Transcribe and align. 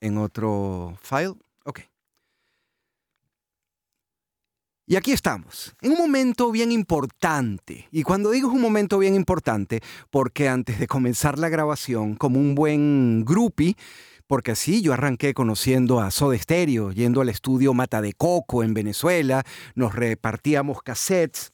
en 0.00 0.18
otro 0.18 0.98
file. 1.02 1.34
Ok. 1.64 1.80
Y 4.86 4.96
aquí 4.96 5.12
estamos, 5.12 5.72
en 5.82 5.92
un 5.92 5.98
momento 5.98 6.50
bien 6.50 6.72
importante. 6.72 7.86
Y 7.92 8.02
cuando 8.02 8.32
digo 8.32 8.48
es 8.48 8.54
un 8.54 8.60
momento 8.60 8.98
bien 8.98 9.14
importante, 9.14 9.80
porque 10.10 10.48
antes 10.48 10.80
de 10.80 10.88
comenzar 10.88 11.38
la 11.38 11.48
grabación, 11.48 12.16
como 12.16 12.40
un 12.40 12.56
buen 12.56 13.24
groupie, 13.24 13.76
porque 14.26 14.50
así 14.50 14.82
yo 14.82 14.92
arranqué 14.92 15.32
conociendo 15.32 16.00
a 16.00 16.10
Soda 16.10 16.36
Stereo, 16.36 16.90
yendo 16.90 17.20
al 17.20 17.28
estudio 17.28 17.72
Mata 17.72 18.00
de 18.00 18.14
Coco 18.14 18.64
en 18.64 18.74
Venezuela, 18.74 19.44
nos 19.76 19.94
repartíamos 19.94 20.82
cassettes, 20.82 21.52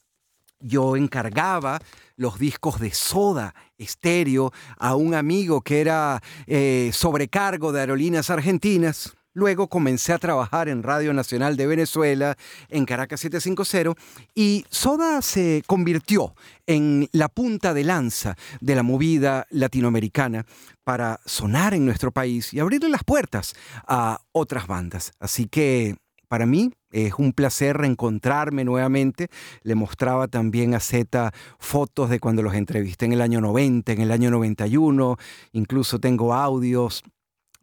yo 0.61 0.97
encargaba 0.97 1.81
los 2.17 2.39
discos 2.39 2.81
de 2.81 2.91
Soda 2.93 3.55
Stereo 3.81 4.53
a 4.79 4.95
un 4.97 5.15
amigo 5.15 5.61
que 5.61 5.81
era 5.81 6.23
eh, 6.47 6.91
sobrecargo 6.93 7.73
de 7.73 7.81
aerolíneas 7.81 8.31
argentinas. 8.31 9.13
Luego 9.35 9.69
comencé 9.69 10.15
a 10.15 10.19
trabajar 10.19 10.71
en 10.71 10.83
Radio 10.83 11.13
Nacional 11.13 11.59
de 11.59 11.67
Venezuela, 11.67 12.39
en 12.71 12.87
Caracas 12.87 13.21
750, 13.21 14.01
y 14.35 14.65
Soda 14.71 15.21
se 15.21 15.63
convirtió 15.67 16.35
en 16.67 17.11
la 17.13 17.29
punta 17.29 17.75
de 17.75 17.85
lanza 17.85 18.35
de 18.63 18.75
la 18.75 18.83
movida 18.83 19.47
latinoamericana 19.51 20.47
para 20.85 21.21
sonar 21.27 21.75
en 21.75 21.85
nuestro 21.85 22.13
país 22.13 22.55
y 22.55 22.61
abrirle 22.61 22.89
las 22.89 23.05
puertas 23.05 23.55
a 23.87 24.23
otras 24.33 24.67
bandas. 24.67 25.13
Así 25.21 25.49
que 25.49 25.97
para 26.29 26.47
mí 26.47 26.73
es 26.91 27.15
un 27.19 27.33
placer 27.33 27.77
reencontrarme 27.77 28.65
nuevamente. 28.65 29.29
Le 29.63 29.75
mostraba 29.75 30.29
también 30.29 30.75
a 30.75 30.81
Z 30.81 31.33
fotos 31.59 32.11
de 32.11 32.21
cuando 32.21 32.43
los 32.43 32.55
entrevisté 32.55 33.07
en 33.07 33.13
el 33.13 33.21
año 33.21 33.41
90, 33.41 33.93
en 33.93 34.01
el 34.01 34.13
año 34.13 34.31
91, 34.31 35.17
incluso 35.53 35.99
tengo 35.99 36.35
audios. 36.35 37.03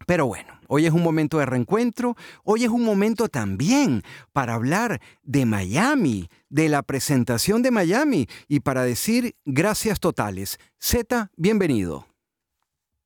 Pero 0.05 0.27
bueno, 0.27 0.59
hoy 0.67 0.85
es 0.85 0.91
un 0.91 1.01
momento 1.01 1.39
de 1.39 1.45
reencuentro, 1.45 2.15
hoy 2.43 2.63
es 2.63 2.69
un 2.69 2.83
momento 2.83 3.29
también 3.29 4.03
para 4.33 4.53
hablar 4.53 4.99
de 5.23 5.45
Miami, 5.45 6.29
de 6.49 6.69
la 6.69 6.83
presentación 6.83 7.61
de 7.61 7.71
Miami 7.71 8.27
y 8.47 8.59
para 8.59 8.83
decir 8.83 9.35
gracias 9.45 9.99
totales. 9.99 10.57
Z, 10.79 11.31
bienvenido. 11.37 12.05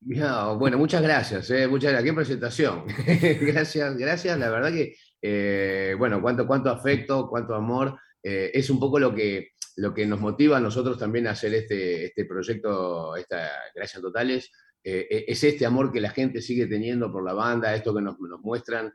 bueno, 0.00 0.76
muchas 0.78 1.02
gracias, 1.02 1.50
eh, 1.50 1.68
muchas 1.68 1.92
gracias. 1.92 2.10
Qué 2.10 2.14
presentación. 2.14 2.84
gracias, 3.40 3.96
gracias. 3.96 4.38
La 4.38 4.50
verdad 4.50 4.72
que 4.72 4.94
eh, 5.20 5.94
bueno, 5.98 6.20
cuánto, 6.22 6.46
cuánto 6.46 6.70
afecto, 6.70 7.28
cuánto 7.28 7.54
amor, 7.54 7.98
eh, 8.22 8.50
es 8.54 8.70
un 8.70 8.78
poco 8.78 8.98
lo 8.98 9.14
que, 9.14 9.52
lo 9.76 9.92
que 9.94 10.06
nos 10.06 10.20
motiva 10.20 10.58
a 10.58 10.60
nosotros 10.60 10.98
también 10.98 11.26
a 11.26 11.32
hacer 11.32 11.54
este, 11.54 12.06
este 12.06 12.24
proyecto, 12.24 13.16
esta 13.16 13.50
Gracias 13.74 14.02
Totales, 14.02 14.50
eh, 14.82 15.06
e, 15.10 15.24
es 15.28 15.42
este 15.44 15.66
amor 15.66 15.92
que 15.92 16.00
la 16.00 16.10
gente 16.10 16.40
sigue 16.40 16.66
teniendo 16.66 17.10
por 17.10 17.24
la 17.24 17.34
banda, 17.34 17.74
esto 17.74 17.94
que 17.94 18.02
nos, 18.02 18.18
nos 18.20 18.40
muestran 18.40 18.92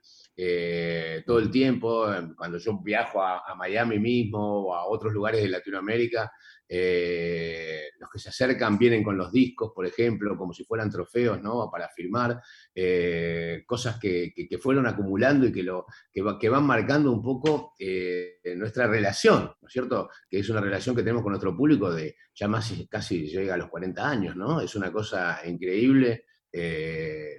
todo 1.26 1.38
el 1.38 1.52
tiempo, 1.52 2.08
cuando 2.36 2.58
yo 2.58 2.82
viajo 2.82 3.22
a, 3.22 3.44
a, 3.46 3.54
Miami 3.54 4.00
mismo 4.00 4.66
o 4.66 4.74
a 4.74 4.88
otros 4.88 5.14
lugares 5.14 5.44
de 5.44 5.50
Latinoamérica, 5.50 6.32
eh, 6.68 7.90
los 8.00 8.10
que 8.10 8.20
se 8.20 8.30
acercan 8.30 8.78
vienen 8.78 9.04
con 9.04 9.18
los 9.18 9.32
discos, 9.32 9.72
por 9.76 9.86
ejemplo, 9.86 10.38
como 10.38 10.54
si 10.54 10.64
fueran 10.64 10.90
trofeos, 10.90 11.42
¿no? 11.42 11.70
Para 11.70 11.90
firmar, 11.90 12.42
eh, 12.74 13.64
cosas 13.66 14.00
que, 14.00 14.34
fueron 14.62 14.88
acumulando 14.88 15.46
y 15.46 15.52
que, 15.52 15.64
lo, 15.64 15.86
que, 16.12 16.50
van 16.50 16.66
marcando 16.66 17.12
un 17.12 17.22
poco 17.22 17.74
eh, 17.78 18.40
nuestra 18.56 18.88
relación, 18.88 19.52
¿no 19.62 19.68
es 19.68 19.72
cierto? 19.74 20.10
Que 20.30 20.40
es 20.40 20.50
una 20.50 20.62
relación 20.62 20.96
que 20.96 21.04
tenemos 21.04 21.22
con 21.22 21.32
nuestro 21.32 21.56
público 21.56 21.94
de 21.94 22.16
ya 22.34 22.48
más 22.48 22.74
casi 22.90 23.28
llega 23.28 23.56
a 23.56 23.58
los 23.58 23.70
40 23.70 24.10
años, 24.10 24.36
¿no? 24.36 24.62
Es 24.62 24.76
una 24.76 24.92
cosa 24.92 25.42
increíble 25.46 26.26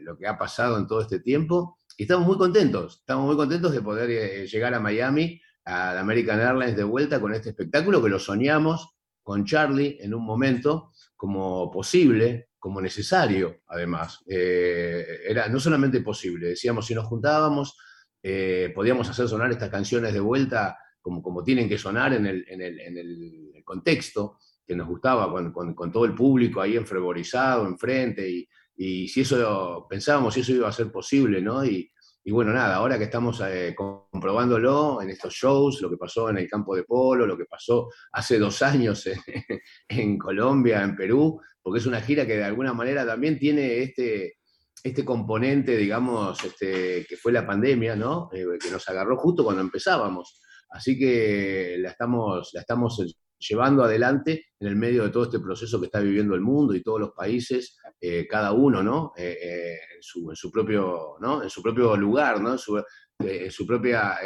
lo 0.01 0.19
que 0.19 0.27
ha 0.27 0.37
pasado 0.37 0.77
en 0.77 0.89
todo 0.89 1.01
este 1.01 1.21
tiempo 1.21 1.79
y 1.97 2.03
estamos 2.03 2.27
muy 2.27 2.37
contentos, 2.37 2.99
estamos 2.99 3.27
muy 3.27 3.37
contentos 3.37 3.73
de 3.73 3.81
poder 3.81 4.49
llegar 4.49 4.75
a 4.75 4.81
Miami, 4.81 5.41
a 5.65 5.99
American 6.01 6.41
Airlines 6.41 6.77
de 6.77 6.83
vuelta 6.83 7.21
con 7.21 7.33
este 7.33 7.51
espectáculo 7.51 8.03
que 8.03 8.09
lo 8.09 8.19
soñamos 8.19 8.94
con 9.25 9.45
Charlie 9.45 9.99
en 10.01 10.15
un 10.15 10.25
momento 10.25 10.93
como 11.17 11.71
posible, 11.73 12.51
como 12.59 12.81
necesario, 12.81 13.63
además. 13.67 14.23
Eh, 14.27 15.05
era 15.27 15.49
no 15.49 15.59
solamente 15.59 16.01
posible, 16.03 16.49
decíamos, 16.49 16.87
si 16.87 16.95
nos 16.95 17.07
juntábamos, 17.07 17.77
eh, 18.23 18.71
podíamos 18.75 19.09
hacer 19.09 19.27
sonar 19.27 19.51
estas 19.51 19.71
canciones 19.71 20.13
de 20.13 20.21
vuelta 20.21 20.79
como, 21.01 21.23
como 21.23 21.43
tienen 21.43 21.69
que 21.69 21.79
sonar 21.79 22.13
en 22.13 22.27
el, 22.27 22.45
en 22.49 22.61
el, 22.63 22.81
en 22.81 22.99
el 22.99 23.65
contexto 23.65 24.39
que 24.67 24.77
nos 24.77 24.87
gustaba, 24.87 25.31
con, 25.31 25.75
con, 25.75 25.93
todo 25.93 26.05
el 26.05 26.15
público 26.15 26.61
ahí 26.61 26.77
enfreborizado, 26.77 27.67
enfrente, 27.67 28.31
y, 28.31 28.49
y 28.77 29.09
si 29.09 29.23
eso 29.23 29.87
pensábamos 29.89 30.35
si 30.35 30.41
eso 30.41 30.53
iba 30.53 30.69
a 30.69 30.73
ser 30.73 30.91
posible, 30.91 31.43
¿no? 31.43 31.65
Y, 31.65 31.91
y 32.27 32.33
bueno, 32.33 32.55
nada, 32.55 32.77
ahora 32.77 32.97
que 32.97 33.05
estamos 33.05 33.43
eh, 33.47 33.75
comprobándolo 33.77 35.03
en 35.03 35.11
estos 35.11 35.35
shows, 35.35 35.83
lo 35.83 35.91
que 35.91 35.99
pasó 35.99 36.31
en 36.31 36.39
el 36.39 36.49
campo 36.49 36.75
de 36.75 36.85
polo, 36.85 37.27
lo 37.27 37.37
que 37.37 37.45
pasó 37.45 37.91
hace 38.13 38.39
dos 38.39 38.63
años 38.63 39.07
en, 39.89 40.19
Colombia, 40.19 40.83
en 40.83 40.97
Perú, 40.97 41.39
porque 41.63 41.81
es 41.81 41.87
una 41.87 42.01
gira 42.01 42.27
que 42.27 42.39
de 42.39 42.45
alguna 42.45 42.73
manera 42.73 43.05
también 43.05 43.39
tiene 43.39 43.83
este, 43.83 44.39
este 44.83 45.05
componente, 45.05 45.77
digamos, 45.77 46.43
este, 46.43 47.05
que 47.07 47.17
fue 47.19 47.31
la 47.31 47.47
pandemia, 47.47 47.95
¿no? 47.95 48.31
Eh, 48.33 48.47
que 48.59 48.71
nos 48.71 48.89
agarró 48.89 49.19
justo 49.19 49.45
cuando 49.45 49.61
empezábamos. 49.61 50.41
Así 50.71 50.99
que 50.99 51.77
la 51.79 51.91
estamos, 51.91 52.51
la 52.55 52.61
estamos 52.61 53.03
llevando 53.49 53.85
adelante 53.85 54.47
en 54.59 54.69
el 54.69 54.77
medio 54.77 55.05
de 55.05 55.11
todo 55.11 55.25
este 55.25 55.39
proceso 55.39 55.79
que 55.79 55.87
está 55.87 56.01
viviendo 56.01 56.35
el 56.35 56.41
mundo 56.41 56.75
y 56.75 56.83
todos 56.83 57.01
los 57.01 57.13
países, 57.13 57.77
eh, 58.01 58.27
cada 58.29 58.53
uno, 58.53 58.83
¿no? 58.83 59.13
Eh, 59.17 59.37
eh, 59.41 59.79
en, 59.97 60.03
su, 60.37 60.51
propio, 60.51 61.17
¿no? 61.21 61.43
En 61.43 61.51
su 61.51 61.63
propio 61.63 61.97
lugar, 61.97 62.41
¿no? 62.41 62.53
En 62.53 62.59
su, 62.59 63.67
propia, 63.67 64.17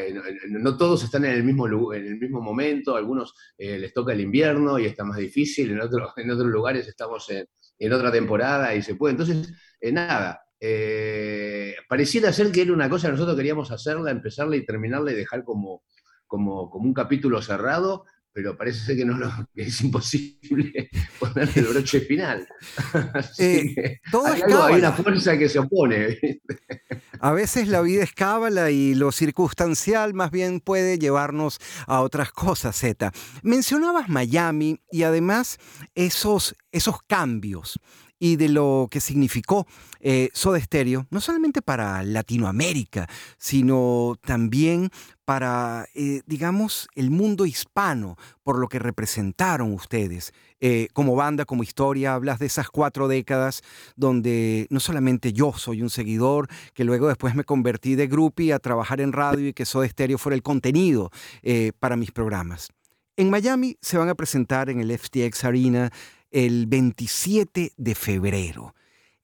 no 0.49 0.77
todos 0.77 1.05
están 1.05 1.25
en 1.25 1.33
el 1.33 1.45
mismo, 1.45 1.93
en 1.93 2.07
el 2.07 2.19
mismo 2.19 2.41
momento, 2.41 2.97
algunos 2.97 3.35
les 3.59 3.93
toca 3.93 4.13
el 4.13 4.21
invierno 4.21 4.79
y 4.79 4.87
está 4.87 5.05
más 5.05 5.19
difícil, 5.19 5.71
en, 5.73 5.81
otros 5.81 6.13
en 6.17 6.31
otros 6.31 6.49
lugares 6.49 6.89
estamos 6.89 7.29
en, 7.31 7.93
otra 7.93 8.11
temporada 8.11 8.75
y 8.75 8.83
se 8.83 8.95
puede. 8.95 9.13
Entonces, 9.13 9.53
nada, 9.93 10.41
pareciera 11.89 12.33
ser 12.33 12.51
que 12.51 12.63
era 12.63 12.73
una 12.73 12.89
cosa 12.89 13.09
que 13.09 13.13
nosotros 13.13 13.37
queríamos 13.37 13.71
hacerla, 13.71 14.11
empezarla 14.11 14.57
y 14.57 14.65
terminarla 14.65 15.13
y 15.13 15.17
dejar 15.17 15.45
como, 15.45 15.83
como, 16.27 16.71
como 16.71 16.87
un 16.87 16.95
capítulo 16.95 17.43
cerrado, 17.43 18.05
pero 18.33 18.57
parece 18.57 18.85
ser 18.85 18.97
que, 18.97 19.05
no, 19.05 19.19
es 19.55 19.81
imposible 19.81 20.91
ponerle 21.19 21.53
el 21.57 21.67
broche 21.67 22.01
final. 22.01 22.47
Eh, 23.39 24.01
hay, 24.25 24.79
una 24.79 24.93
fuerza 24.93 25.39
que 25.39 25.49
se 25.49 25.59
opone. 25.59 26.19
A 27.21 27.33
veces 27.33 27.69
la 27.69 27.81
vida 27.83 28.03
es 28.03 28.13
cábala 28.13 28.71
y 28.71 28.95
lo 28.95 29.13
circunstancial 29.13 30.15
más 30.15 30.31
bien 30.31 30.61
puede 30.61 30.99
llevarnos 30.99 31.59
a 31.87 32.01
otras 32.01 32.33
cosas, 32.33 32.77
Z. 32.77 33.13
Mencionabas 33.43 34.09
Miami 34.09 34.81
y 34.91 35.03
además 35.05 35.59
esos, 35.95 36.57
esos 36.73 37.03
cambios 37.07 37.79
y 38.19 38.37
de 38.37 38.49
lo 38.49 38.89
que 38.91 39.01
significó 39.01 39.67
eh, 40.01 40.31
Soda 40.33 40.61
Stereo, 40.61 41.07
no 41.11 41.21
solamente 41.21 41.63
para 41.63 42.03
Latinoamérica, 42.03 43.09
sino 43.39 44.19
también 44.25 44.91
para, 45.29 45.87
eh, 45.95 46.23
digamos, 46.25 46.89
el 46.95 47.11
mundo 47.11 47.45
hispano, 47.45 48.17
por 48.43 48.59
lo 48.59 48.67
que 48.67 48.79
representaron 48.79 49.75
ustedes. 49.75 50.33
Eh, 50.59 50.89
como 50.95 51.17
banda, 51.17 51.45
como 51.45 51.63
historia, 51.63 52.15
hablas 52.15 52.39
de 52.39 52.47
esas 52.47 52.71
cuatro 52.71 53.09
décadas 53.09 53.61
donde 53.95 54.67
no 54.71 54.81
solamente 54.81 55.35
yo 55.35 55.53
soy 55.53 55.83
un 55.83 55.91
seguidor, 55.91 56.49
que 56.73 56.85
luego 56.85 57.09
después 57.09 57.35
me 57.35 57.45
convertí 57.45 57.95
de 57.95 58.07
groupie 58.07 58.55
a 58.55 58.59
trabajar 58.59 59.03
en 59.03 59.13
radio 59.13 59.49
y 59.49 59.53
que 59.53 59.67
Soda 59.67 59.87
Stereo 59.87 60.17
fuera 60.17 60.35
el 60.35 60.43
contenido 60.43 61.11
para 61.79 61.97
mis 61.97 62.11
programas. 62.11 62.71
En 63.19 63.29
Miami 63.29 63.77
se 63.83 63.99
van 63.99 64.09
a 64.09 64.15
presentar 64.15 64.71
en 64.71 64.81
el 64.81 64.99
FTX 64.99 65.45
Arena 65.45 65.91
el 66.31 66.65
27 66.69 67.73
de 67.77 67.95
febrero. 67.95 68.75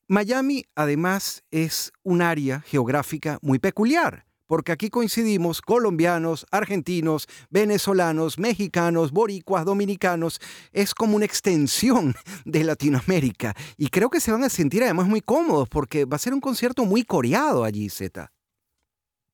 Miami 0.06 0.66
además 0.74 1.44
es 1.50 1.92
un 2.02 2.20
área 2.20 2.60
geográfica 2.60 3.38
muy 3.40 3.58
peculiar, 3.58 4.26
porque 4.46 4.72
aquí 4.72 4.90
coincidimos 4.90 5.60
colombianos, 5.60 6.46
argentinos, 6.50 7.26
venezolanos, 7.50 8.38
mexicanos, 8.38 9.12
boricuas, 9.12 9.64
dominicanos. 9.64 10.40
Es 10.72 10.94
como 10.94 11.16
una 11.16 11.24
extensión 11.24 12.14
de 12.44 12.64
Latinoamérica 12.64 13.54
y 13.76 13.88
creo 13.88 14.10
que 14.10 14.20
se 14.20 14.32
van 14.32 14.44
a 14.44 14.48
sentir 14.48 14.82
además 14.82 15.06
muy 15.06 15.20
cómodos 15.20 15.68
porque 15.68 16.04
va 16.04 16.16
a 16.16 16.20
ser 16.20 16.34
un 16.34 16.40
concierto 16.40 16.84
muy 16.84 17.04
coreado 17.04 17.64
allí, 17.64 17.88
Z. 17.88 18.30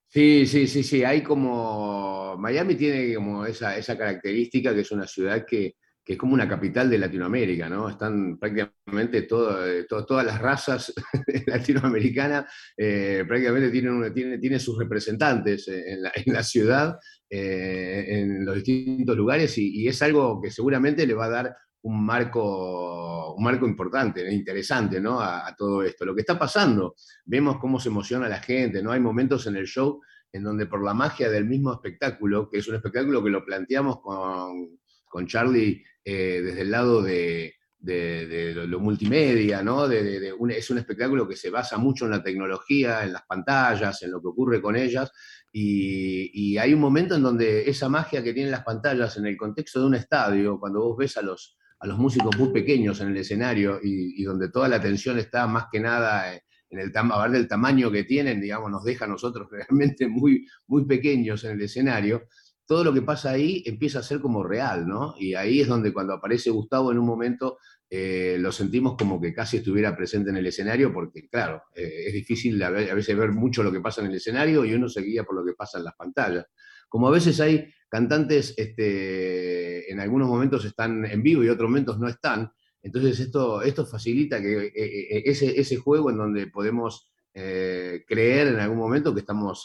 Sí, 0.08 0.44
sí, 0.46 0.66
sí, 0.66 0.82
sí. 0.82 1.04
Hay 1.04 1.22
como. 1.22 2.36
Miami 2.36 2.74
tiene 2.74 3.14
como 3.14 3.46
esa, 3.46 3.76
esa 3.76 3.96
característica 3.96 4.74
que 4.74 4.80
es 4.80 4.90
una 4.90 5.06
ciudad 5.06 5.46
que, 5.46 5.76
es 6.10 6.18
como 6.18 6.34
una 6.34 6.48
capital 6.48 6.90
de 6.90 6.98
Latinoamérica, 6.98 7.68
¿no? 7.68 7.88
Están 7.88 8.36
prácticamente 8.36 9.28
eh, 9.30 9.86
todas 9.88 10.26
las 10.26 10.40
razas 10.40 10.92
latinoamericanas, 11.46 12.52
eh, 12.76 13.24
prácticamente 13.28 13.70
tienen, 13.70 14.40
tiene, 14.40 14.58
sus 14.58 14.76
representantes 14.76 15.68
en 15.68 16.32
la, 16.32 16.42
ciudad, 16.42 16.98
eh, 17.28 18.06
en 18.08 18.44
los 18.44 18.56
distintos 18.56 19.16
lugares, 19.16 19.56
y, 19.56 19.86
es 19.86 20.02
algo 20.02 20.40
que 20.42 20.50
seguramente 20.50 21.06
le 21.06 21.14
va 21.14 21.26
a 21.26 21.30
dar 21.30 21.56
un 21.82 22.04
marco, 22.04 23.32
un 23.36 23.44
marco 23.44 23.64
importante, 23.64 24.28
interesante 24.34 25.00
¿no? 25.00 25.20
A, 25.20 25.54
todo 25.56 25.84
esto. 25.84 26.04
Lo 26.04 26.16
que 26.16 26.22
está 26.22 26.36
pasando, 26.36 26.96
vemos 27.24 27.58
cómo 27.58 27.78
se 27.78 27.88
emociona 27.88 28.28
la 28.28 28.40
gente, 28.40 28.82
¿no? 28.82 28.90
Hay 28.90 29.00
momentos 29.00 29.46
en 29.46 29.54
el 29.54 29.66
show 29.66 30.00
en 30.32 30.42
donde 30.42 30.66
por 30.66 30.84
la 30.84 30.92
magia 30.92 31.30
del 31.30 31.44
mismo 31.44 31.72
espectáculo, 31.72 32.50
que 32.50 32.58
es 32.58 32.66
un 32.66 32.74
espectáculo 32.74 33.22
que 33.22 33.30
lo 33.30 33.44
planteamos 33.44 34.00
con, 34.00 34.80
con 35.10 35.26
Charlie 35.26 35.84
eh, 36.04 36.40
desde 36.42 36.62
el 36.62 36.70
lado 36.70 37.02
de, 37.02 37.54
lo, 37.80 38.80
multimedia, 38.80 39.62
¿no? 39.62 39.88
De, 39.88 40.34
es 40.50 40.70
un 40.70 40.78
espectáculo 40.78 41.28
que 41.28 41.36
se 41.36 41.50
basa 41.50 41.78
mucho 41.78 42.04
en 42.04 42.12
la 42.12 42.22
tecnología, 42.22 43.04
en 43.04 43.12
las 43.12 43.22
pantallas, 43.22 44.02
en 44.02 44.10
lo 44.10 44.20
que 44.20 44.28
ocurre 44.28 44.60
con 44.60 44.76
ellas, 44.76 45.10
y, 45.52 46.56
hay 46.58 46.74
un 46.74 46.80
momento 46.80 47.14
en 47.14 47.22
donde 47.22 47.68
esa 47.68 47.88
magia 47.88 48.22
que 48.22 48.32
tienen 48.32 48.52
las 48.52 48.64
pantallas 48.64 49.16
en 49.16 49.26
el 49.26 49.36
contexto 49.36 49.80
de 49.80 49.86
un 49.86 49.94
estadio, 49.94 50.58
cuando 50.58 50.80
vos 50.80 50.96
ves 50.96 51.16
a 51.16 51.22
los, 51.22 51.56
a 51.80 51.86
los 51.86 51.98
músicos 51.98 52.36
muy 52.38 52.52
pequeños 52.52 53.00
en 53.00 53.08
el 53.08 53.16
escenario 53.16 53.80
y, 53.82 54.22
donde 54.22 54.50
toda 54.50 54.68
la 54.68 54.76
atención 54.76 55.18
está 55.18 55.46
más 55.46 55.66
que 55.72 55.80
nada 55.80 56.34
en 56.34 56.78
el 56.78 56.92
ver 56.92 57.30
del 57.30 57.48
tamaño 57.48 57.90
que 57.90 58.04
tienen, 58.04 58.40
digamos, 58.40 58.70
nos 58.70 58.84
deja 58.84 59.06
a 59.06 59.08
nosotros 59.08 59.48
realmente 59.50 60.06
muy, 60.08 60.46
muy 60.66 60.84
pequeños 60.84 61.44
en 61.44 61.52
el 61.52 61.62
escenario, 61.62 62.28
todo 62.70 62.84
lo 62.84 62.94
que 62.94 63.02
pasa 63.02 63.30
ahí 63.30 63.64
empieza 63.66 63.98
a 63.98 64.02
ser 64.04 64.20
como 64.20 64.44
real, 64.44 64.86
¿no? 64.86 65.16
Y 65.18 65.34
ahí 65.34 65.60
es 65.60 65.66
donde 65.66 65.92
cuando 65.92 66.12
aparece 66.12 66.50
Gustavo 66.50 66.92
en 66.92 67.00
un 67.00 67.04
momento 67.04 67.58
eh, 67.90 68.36
lo 68.38 68.52
sentimos 68.52 68.96
como 68.96 69.20
que 69.20 69.34
casi 69.34 69.56
estuviera 69.56 69.96
presente 69.96 70.30
en 70.30 70.36
el 70.36 70.46
escenario, 70.46 70.92
porque 70.92 71.28
claro, 71.28 71.64
eh, 71.74 72.04
es 72.06 72.12
difícil 72.12 72.62
a 72.62 72.70
veces 72.70 73.16
ver 73.16 73.32
mucho 73.32 73.64
lo 73.64 73.72
que 73.72 73.80
pasa 73.80 74.02
en 74.02 74.06
el 74.06 74.14
escenario 74.14 74.64
y 74.64 74.72
uno 74.72 74.88
se 74.88 75.02
guía 75.02 75.24
por 75.24 75.34
lo 75.34 75.44
que 75.44 75.54
pasa 75.54 75.78
en 75.78 75.84
las 75.84 75.96
pantallas. 75.96 76.46
Como 76.88 77.08
a 77.08 77.10
veces 77.10 77.40
hay 77.40 77.74
cantantes, 77.88 78.54
este, 78.56 79.90
en 79.90 79.98
algunos 79.98 80.28
momentos 80.28 80.64
están 80.64 81.04
en 81.06 81.24
vivo 81.24 81.42
y 81.42 81.48
otros 81.48 81.68
momentos 81.68 81.98
no 81.98 82.06
están, 82.06 82.52
entonces 82.84 83.18
esto, 83.18 83.62
esto 83.62 83.84
facilita 83.84 84.40
que 84.40 84.66
eh, 84.66 85.22
ese, 85.24 85.58
ese 85.60 85.74
juego 85.74 86.10
en 86.10 86.18
donde 86.18 86.46
podemos 86.46 87.10
creer 87.32 88.48
en 88.48 88.60
algún 88.60 88.78
momento 88.78 89.14
que 89.14 89.20
estamos 89.20 89.64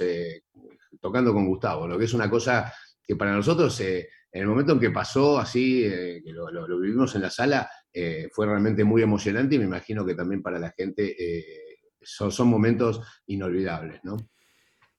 tocando 0.99 1.33
con 1.33 1.47
Gustavo, 1.47 1.87
lo 1.87 1.97
que 1.97 2.05
es 2.05 2.13
una 2.13 2.29
cosa 2.29 2.73
que 3.07 3.15
para 3.15 3.33
nosotros, 3.33 3.79
en 3.79 4.07
el 4.31 4.47
momento 4.47 4.73
en 4.73 4.79
que 4.79 4.91
pasó 4.91 5.37
así, 5.37 5.83
que 5.83 6.31
lo, 6.31 6.79
vivimos 6.79 7.15
en 7.15 7.21
la 7.21 7.29
sala, 7.29 7.69
eh, 7.93 8.27
fue 8.33 8.45
realmente 8.45 8.83
muy 8.83 9.01
emocionante 9.01 9.55
y 9.55 9.59
me 9.59 9.65
imagino 9.65 10.05
que 10.05 10.15
también 10.15 10.41
para 10.41 10.59
la 10.59 10.71
gente 10.71 11.15
eh, 11.17 11.77
son, 12.01 12.31
son, 12.31 12.49
momentos 12.49 12.99
inolvidables, 13.27 14.01
¿no? 14.03 14.17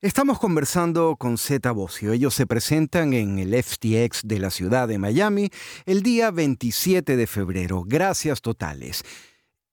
Estamos 0.01 0.39
conversando 0.39 1.17
con 1.17 1.37
Zeta 1.37 1.73
Bocio. 1.73 2.13
Ellos 2.13 2.33
se 2.33 2.47
presentan 2.47 3.13
en 3.13 3.39
el 3.39 3.63
FTX 3.63 4.23
de 4.25 4.39
la 4.39 4.51
ciudad 4.51 4.89
de 4.89 4.99
Miami 4.99 5.51
el 5.85 6.03
día 6.03 6.31
27 6.31 7.17
de 7.17 7.27
febrero. 7.27 7.83
Gracias 7.87 8.41
totales. 8.41 9.03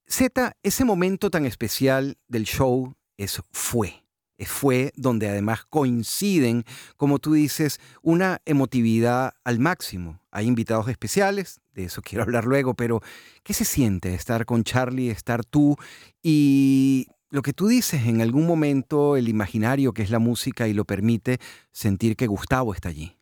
Zeta, 0.09 0.57
ese 0.61 0.83
momento 0.85 1.29
tan 1.29 1.45
especial 1.45 2.17
del 2.27 2.43
show 2.43 2.93
es 3.17 3.41
fue 3.51 4.02
fue 4.39 4.91
donde 4.95 5.29
además 5.29 5.65
coinciden, 5.69 6.65
como 6.97 7.19
tú 7.19 7.33
dices, 7.33 7.79
una 8.01 8.41
emotividad 8.45 9.33
al 9.43 9.59
máximo. 9.59 10.19
Hay 10.31 10.47
invitados 10.47 10.87
especiales, 10.89 11.61
de 11.73 11.85
eso 11.85 12.01
quiero 12.03 12.23
hablar 12.23 12.45
luego, 12.45 12.73
pero 12.73 13.01
¿qué 13.43 13.53
se 13.53 13.65
siente 13.65 14.13
estar 14.13 14.45
con 14.45 14.63
Charlie, 14.63 15.09
estar 15.09 15.45
tú 15.45 15.77
y 16.21 17.07
lo 17.29 17.41
que 17.41 17.53
tú 17.53 17.67
dices, 17.67 18.05
en 18.05 18.21
algún 18.21 18.45
momento 18.45 19.17
el 19.17 19.27
imaginario 19.27 19.93
que 19.93 20.03
es 20.03 20.11
la 20.11 20.19
música 20.19 20.67
y 20.67 20.73
lo 20.73 20.85
permite 20.85 21.39
sentir 21.71 22.15
que 22.15 22.27
Gustavo 22.27 22.73
está 22.73 22.89
allí? 22.89 23.17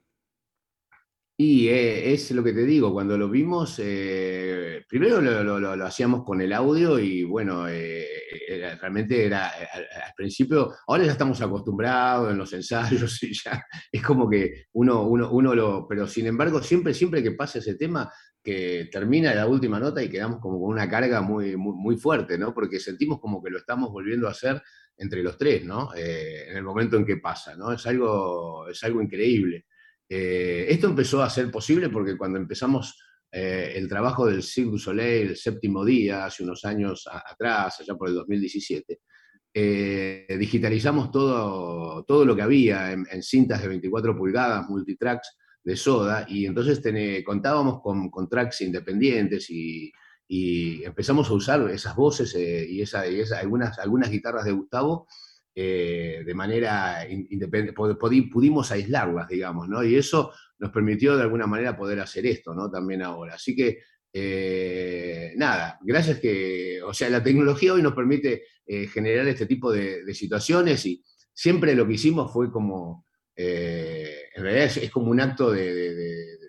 Y 1.44 1.70
eh, 1.70 2.14
es 2.14 2.30
lo 2.30 2.44
que 2.44 2.54
te 2.54 2.64
digo, 2.64 2.94
cuando 2.94 3.18
lo 3.18 3.28
vimos, 3.28 3.80
eh, 3.80 4.86
primero 4.88 5.20
lo, 5.20 5.84
hacíamos 5.84 6.24
con 6.24 6.40
el 6.40 6.54
audio 6.54 7.00
y 7.00 7.24
bueno, 7.24 7.68
eh, 7.68 8.06
realmente 8.80 9.26
era 9.26 9.48
al, 9.48 10.14
principio, 10.16 10.72
ahora 10.86 11.04
ya 11.04 11.14
estamos 11.14 11.42
acostumbrados 11.42 12.32
en 12.32 12.38
los 12.38 12.54
ensayos 12.54 13.24
y 13.24 13.34
ya 13.34 13.66
es 13.92 14.04
como 14.04 14.30
que 14.30 14.68
uno, 14.74 15.02
uno, 15.08 15.32
uno 15.32 15.56
lo, 15.56 15.88
pero 15.88 16.06
sin 16.06 16.28
embargo, 16.28 16.62
siempre, 16.62 16.94
siempre 16.94 17.24
que 17.24 17.32
pasa 17.32 17.58
ese 17.58 17.74
tema, 17.74 18.14
que 18.44 18.88
termina 18.92 19.34
la 19.34 19.48
última 19.48 19.80
nota 19.80 20.04
y 20.04 20.10
quedamos 20.10 20.40
como 20.40 20.62
con 20.62 20.70
una 20.70 20.88
carga 20.88 21.22
muy, 21.22 21.58
muy, 21.58 21.74
muy 21.76 21.98
fuerte, 21.98 22.38
¿no? 22.38 22.54
Porque 22.54 22.80
sentimos 22.80 23.20
como 23.20 23.42
que 23.42 23.50
lo 23.50 23.58
estamos 23.58 23.90
volviendo 23.92 24.28
a 24.28 24.32
hacer 24.32 24.62
entre 24.96 25.24
los 25.24 25.40
tres, 25.40 25.66
¿no? 25.66 25.90
en 25.96 26.56
el 26.56 26.64
momento 26.64 26.98
en 26.98 27.06
que 27.06 27.18
pasa, 27.18 27.56
¿no? 27.56 27.72
Es 27.72 27.84
algo, 27.88 28.68
es 28.68 28.84
algo 28.84 29.02
increíble. 29.02 29.66
Eh, 30.14 30.66
esto 30.68 30.88
empezó 30.88 31.24
a 31.24 31.30
ser 31.30 31.50
posible 31.50 31.88
porque 31.88 32.18
cuando 32.18 32.38
empezamos 32.38 33.02
eh, 33.32 33.72
el 33.78 33.88
trabajo 33.88 34.26
del 34.26 34.44
Cirque 34.44 34.72
du 34.72 34.78
Soleil, 34.78 35.30
el 35.30 35.38
séptimo 35.38 35.86
día, 35.86 36.26
hace 36.26 36.44
unos 36.44 36.66
años 36.66 37.08
atrás, 37.10 37.80
allá 37.80 37.96
por 37.96 38.10
el 38.10 38.16
2017, 38.16 39.00
eh, 39.54 40.36
digitalizamos 40.38 41.12
todo, 41.12 42.04
todo 42.04 42.26
lo 42.26 42.36
que 42.36 42.42
había 42.42 42.92
en, 42.92 43.24
cintas 43.24 43.62
de 43.62 43.70
24 43.70 44.18
pulgadas, 44.18 44.68
multitracks 44.68 45.38
de 45.64 45.78
soda, 45.78 46.26
y 46.28 46.46
entonces 46.46 46.82
contábamos 47.26 47.80
con, 47.82 48.28
tracks 48.30 48.60
independientes 48.62 49.50
y, 49.50 49.94
empezamos 50.84 51.30
a 51.30 51.34
usar 51.34 51.70
esas 51.70 51.96
voces 51.96 52.36
y, 52.36 52.82
esa, 52.82 53.08
y 53.08 53.22
algunas, 53.40 53.80
algunas 53.80 54.10
guitarras 54.10 54.44
de 54.44 54.52
Gustavo 54.52 55.08
eh, 55.54 56.24
de 56.26 56.34
manera 56.34 57.06
independiente, 57.10 57.74
pudimos 58.32 58.72
aislarlas, 58.72 59.28
digamos, 59.28 59.68
¿no? 59.68 59.84
Y 59.84 59.96
eso 59.96 60.32
nos 60.60 60.72
permitió 60.72 61.18
de 61.18 61.24
alguna 61.24 61.46
manera 61.46 61.76
poder 61.76 62.00
hacer 62.00 62.26
esto, 62.26 62.54
¿no? 62.54 62.72
También 62.72 63.02
ahora. 63.02 63.36
Así 63.36 63.54
que, 63.54 63.80
eh, 64.14 65.34
nada, 65.36 65.78
gracias 65.82 66.20
que, 66.20 66.82
o 66.82 66.94
sea, 66.94 67.10
la 67.10 67.22
tecnología 67.22 67.74
hoy 67.74 67.82
nos 67.82 67.94
permite 67.94 68.44
eh, 68.66 68.88
generar 68.88 69.28
este 69.28 69.46
tipo 69.46 69.74
de, 69.74 70.14
situaciones 70.14 70.86
y 70.86 71.04
siempre 71.34 71.76
lo 71.76 71.86
que 71.86 71.94
hicimos 71.94 72.32
fue 72.32 72.50
como, 72.50 73.06
en 73.36 74.44
realidad 74.44 74.66
es, 74.78 74.90
como 74.92 75.12
un 75.12 75.20
acto 75.20 75.52
de, 75.52 75.96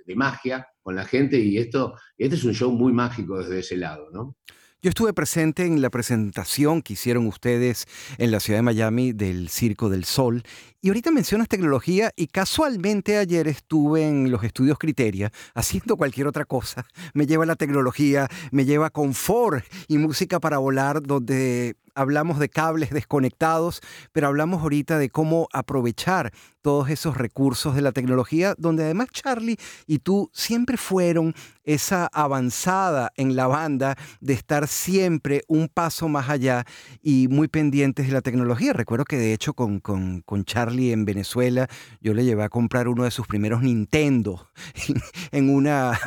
de, 0.07 0.15
magia 0.15 0.69
con 0.83 0.95
la 0.95 1.07
gente 1.07 1.39
y 1.39 1.57
esto, 1.57 1.95
este 2.19 2.37
es 2.37 2.45
un 2.45 2.53
show 2.53 2.71
muy 2.71 2.93
mágico 2.93 3.39
desde 3.39 3.61
ese 3.61 3.79
lado, 3.79 4.11
¿no? 4.13 4.37
Yo 4.85 4.89
estuve 4.89 5.13
presente 5.13 5.65
en 5.65 5.81
la 5.81 5.91
presentación 5.91 6.83
que 6.83 6.95
hicieron 6.95 7.29
ustedes 7.29 7.87
en 8.19 8.33
la 8.33 8.41
ciudad 8.41 8.59
de 8.59 8.63
Miami 8.63 9.13
del 9.13 9.49
Circo 9.49 9.89
del 9.89 10.05
Sol. 10.05 10.43
Y 10.81 10.89
ahorita 10.89 11.13
mencionas 11.13 11.47
tecnología 11.47 12.11
y 12.17 12.27
casualmente 12.27 13.17
ayer 13.17 13.47
estuve 13.47 14.09
en 14.09 14.33
los 14.33 14.43
estudios 14.43 14.81
Criteria 14.81 15.31
haciendo 15.55 15.97
cualquier 15.97 16.27
otra 16.27 16.47
cosa. 16.47 16.85
Me 17.15 17.29
lleva 17.29 17.47
la 17.47 17.55
tecnología, 17.55 18.27
me 18.51 18.65
lleva 18.65 18.91
confort 18.91 19.65
y 19.87 19.99
música 19.99 20.41
para 20.41 20.59
volar 20.59 21.01
donde 21.01 21.77
hablamos 21.95 22.39
de 22.39 22.49
cables 22.49 22.91
desconectados, 22.91 23.81
pero 24.13 24.29
hablamos 24.29 24.63
ahorita 24.63 24.99
de 24.99 25.11
cómo 25.11 25.49
aprovechar 25.53 26.33
todos 26.63 26.89
esos 26.91 27.17
recursos 27.17 27.75
de 27.75 27.83
la 27.83 27.93
tecnología, 27.93 28.55
donde 28.57 28.85
además 28.85 29.09
Charlie 29.11 29.59
y 29.87 29.99
tú 29.99 30.31
siempre 30.33 30.77
fueron 30.77 31.35
esa 31.65 32.09
avanzada 32.13 33.13
en 33.17 33.37
la 33.37 33.47
banda 33.47 33.97
de 34.21 34.33
estar 34.33 34.69
siempre 34.69 35.43
un 35.49 35.69
paso 35.69 36.09
más 36.09 36.29
allá 36.29 36.65
y 37.03 37.29
muy 37.29 37.49
pendientes 37.49 38.07
de 38.07 38.13
la 38.13 38.21
tecnología. 38.21 38.73
Recuerdo 38.73 39.05
que 39.05 39.19
de 39.19 39.33
hecho 39.33 39.55
con, 39.55 39.81
con, 39.81 40.23
Charlie 40.45 40.93
en 40.93 41.05
Venezuela 41.05 41.69
yo 42.01 42.15
le 42.15 42.25
llevé 42.25 42.45
a 42.45 42.49
comprar 42.49 42.89
uno 42.89 43.05
de 43.05 43.11
sus 43.11 43.27
primeros 43.27 43.63
Nintendo 43.63 44.49
en 45.33 45.51
una, 45.51 45.99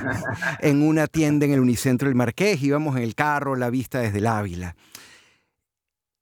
en 0.60 0.82
una 0.82 1.08
tienda 1.08 1.46
en 1.46 1.54
el 1.54 1.60
Unicentro 1.60 2.08
del 2.08 2.16
Marqués, 2.16 2.62
íbamos 2.62 2.98
en 2.98 3.04
el 3.04 3.16
carro, 3.16 3.56
la 3.56 3.70
vista 3.70 4.00
desde 4.00 4.20
el 4.20 4.28
Ávila. 4.28 4.76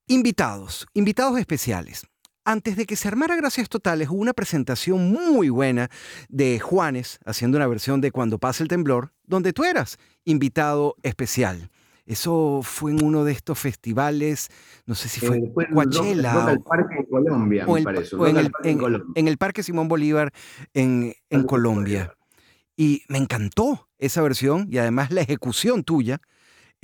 Invitados, 0.07 0.85
invitados 0.93 1.39
especiales. 1.39 2.05
Antes 2.43 2.75
de 2.75 2.85
que 2.85 2.97
se 2.97 3.07
armara 3.07 3.37
Gracias 3.37 3.69
Totales, 3.69 4.09
hubo 4.09 4.19
una 4.19 4.33
presentación 4.33 5.13
muy 5.13 5.47
buena 5.47 5.89
de 6.27 6.59
Juanes 6.59 7.19
haciendo 7.25 7.57
una 7.57 7.67
versión 7.67 8.01
de 8.01 8.11
Cuando 8.11 8.37
pasa 8.37 8.63
el 8.63 8.67
temblor, 8.67 9.13
donde 9.23 9.53
tú 9.53 9.63
eras 9.63 9.97
invitado 10.25 10.97
especial. 11.03 11.69
Eso 12.05 12.59
fue 12.63 12.91
en 12.91 13.01
uno 13.01 13.23
de 13.23 13.31
estos 13.31 13.57
festivales, 13.57 14.49
no 14.85 14.93
sé 14.93 15.07
si 15.07 15.25
fue, 15.25 15.37
en 15.37 15.53
Coachella. 15.53 16.51
el 16.51 16.59
Parque 16.59 16.95
en 16.97 17.05
Colombia, 17.05 17.65
me 17.65 17.81
parece. 17.81 18.17
en, 18.17 19.27
el, 19.27 19.37
Parque 19.37 19.63
Simón 19.63 19.87
Bolívar 19.87 20.33
en, 20.73 21.13
en 21.29 21.43
Colombia. 21.43 22.13
Y 22.75 23.03
me 23.07 23.19
encantó 23.19 23.87
esa 23.99 24.21
versión 24.21 24.67
y 24.69 24.79
además 24.79 25.11
la 25.11 25.21
ejecución 25.21 25.85
tuya 25.85 26.19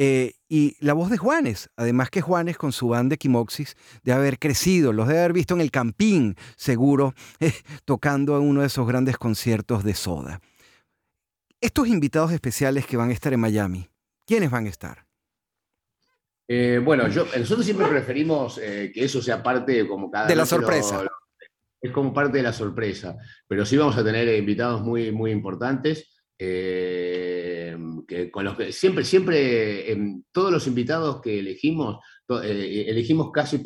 eh, 0.02 0.36
y 0.48 0.78
la 0.80 0.94
voz 0.94 1.10
de 1.10 1.18
Juanes, 1.18 1.70
además 1.76 2.10
que 2.10 2.22
Juanes 2.22 2.58
con 2.58 2.72
su 2.72 2.88
banda 2.88 3.18
Quimoxis 3.18 3.76
de 4.02 4.14
haber 4.14 4.40
crecido, 4.40 4.94
los 4.94 5.10
de 5.10 5.20
haber 5.20 5.34
visto 5.34 5.56
en 5.56 5.60
el 5.60 5.72
Campín, 5.72 6.38
seguro, 6.56 7.14
eh, 7.42 7.52
tocando 7.84 8.38
en 8.38 8.44
uno 8.44 8.62
de 8.62 8.68
esos 8.68 8.88
grandes 8.88 9.18
conciertos 9.18 9.84
de 9.84 9.94
Soda. 9.94 10.40
Estos 11.60 11.90
invitados 11.90 12.32
especiales 12.32 12.86
que 12.86 12.96
van 12.96 13.10
a 13.10 13.14
estar 13.14 13.34
en 13.34 13.42
Miami, 13.42 13.90
¿quiénes 14.26 14.50
van 14.50 14.68
a 14.68 14.70
estar? 14.70 15.06
Eh, 16.48 16.80
bueno, 16.82 17.10
yo, 17.10 17.26
nosotros 17.38 17.66
siempre 17.66 17.88
preferimos 17.88 18.56
que 18.56 18.94
eso 18.96 19.22
sea 19.22 19.44
parte 19.44 19.86
como 19.86 20.10
cada 20.10 20.28
de 20.28 20.36
la 20.36 20.46
sorpresa. 20.46 21.06
es 21.82 21.92
como 21.92 22.14
parte 22.14 22.38
de 22.38 22.44
la 22.44 22.54
sorpresa, 22.54 23.18
pero 23.50 23.66
sí 23.66 23.76
vamos 23.76 23.98
a 23.98 24.04
tener 24.06 24.34
invitados 24.34 24.82
muy, 24.82 25.12
muy 25.12 25.32
importantes. 25.32 26.19
Eh, 26.42 27.78
que 28.08 28.32
con 28.32 28.46
los 28.46 28.56
que 28.56 28.72
siempre, 28.72 29.04
siempre, 29.04 29.92
em, 29.92 30.24
todos 30.32 30.52
los 30.52 30.66
invitados 30.68 31.22
que 31.22 31.40
elegimos, 31.40 31.98
elegimos 32.44 33.32
casi 33.32 33.62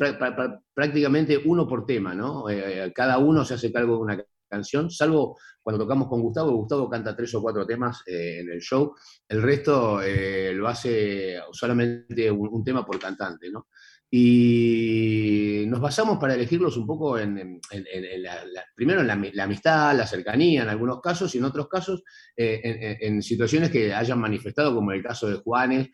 prácticamente 0.74 1.40
uno 1.44 1.68
por 1.68 1.86
tema, 1.86 2.14
¿no? 2.14 2.46
cada 2.94 3.18
uno 3.18 3.44
se 3.44 3.54
hace 3.54 3.70
cargo 3.70 3.96
de 3.96 4.02
una 4.02 4.24
canción, 4.48 4.90
salvo 4.90 5.36
cuando 5.64 5.84
tocamos 5.84 6.08
con 6.08 6.20
Gustavo, 6.20 6.52
Gustavo 6.52 6.90
canta 6.90 7.16
tres 7.16 7.34
o 7.34 7.42
cuatro 7.42 7.66
temas 7.66 8.02
eh, 8.06 8.40
en 8.40 8.50
el 8.50 8.60
show, 8.60 8.94
el 9.26 9.42
resto 9.42 10.02
eh, 10.02 10.52
lo 10.54 10.68
hace 10.68 11.40
solamente 11.52 12.30
un, 12.30 12.62
tema 12.62 12.84
por 12.84 12.98
cantante, 12.98 13.50
¿no? 13.50 13.68
Y 14.10 15.64
nos 15.66 15.80
basamos 15.80 16.18
para 16.18 16.34
elegirlos 16.34 16.76
un 16.76 16.86
poco 16.86 17.18
en, 17.18 17.60
primero 18.76 19.00
en 19.00 19.06
la, 19.08 19.44
amistad, 19.44 19.96
la 19.96 20.06
cercanía 20.06 20.62
en 20.62 20.68
algunos 20.68 21.00
casos 21.00 21.34
y 21.34 21.38
en 21.38 21.44
otros 21.44 21.66
casos 21.68 22.04
eh, 22.36 22.98
en, 23.00 23.20
situaciones 23.22 23.70
que 23.70 23.92
hayan 23.92 24.20
manifestado, 24.20 24.74
como 24.74 24.92
el 24.92 25.02
caso 25.02 25.28
de 25.28 25.36
Juanes, 25.36 25.88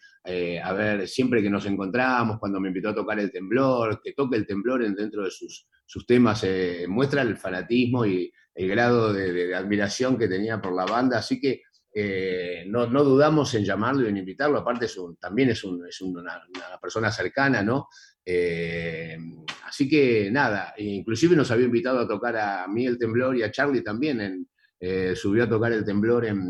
a 0.63 0.73
ver, 0.75 1.09
siempre 1.09 1.43
que 1.43 1.49
nos 1.49 1.65
encontramos, 1.65 2.39
cuando 2.39 2.61
me 2.61 2.69
invitó 2.69 2.91
a 2.91 2.95
tocar 2.95 3.19
el 3.19 3.33
temblor, 3.33 4.03
que 4.03 4.13
toque 4.13 4.37
el 4.37 4.47
temblor 4.47 4.85
dentro 4.95 5.25
de 5.25 5.31
sus, 5.31 5.67
sus 5.87 6.05
temas, 6.05 6.45
muestra 6.89 7.23
el 7.23 7.39
fanatismo 7.39 8.05
y, 8.05 8.31
el 8.55 8.69
grado 8.69 9.13
de, 9.13 9.55
admiración 9.55 10.19
que 10.19 10.29
tenía 10.29 10.61
por 10.61 10.75
la 10.75 10.85
banda, 10.85 11.19
así 11.19 11.41
que 11.41 11.63
eh, 11.93 12.65
no, 12.69 12.87
dudamos 12.87 13.53
en 13.55 13.65
llamarlo 13.65 14.07
y 14.07 14.11
en 14.11 14.19
invitarlo, 14.19 14.59
aparte 14.59 14.87
es 14.87 14.97
también 15.19 15.51
es, 15.51 15.65
una, 15.65 16.39
persona 16.81 17.11
cercana, 17.11 17.63
¿no? 17.63 17.89
Eh, 18.25 19.17
así 19.65 19.89
que 19.89 20.31
nada, 20.31 20.75
inclusive 20.79 21.35
nos 21.35 21.51
había 21.51 21.67
invitado 21.67 21.99
a 21.99 22.07
tocar 22.07 22.37
a 22.37 22.69
mí 22.69 22.87
el 22.87 22.99
temblor 22.99 23.37
y 23.37 23.43
a 23.43 23.51
Charlie 23.51 23.83
también, 23.83 24.47
eh, 24.79 25.15
subió 25.17 25.45
a 25.45 25.49
tocar 25.49 25.73
el 25.73 25.85
temblor 25.85 26.27
en, 26.27 26.41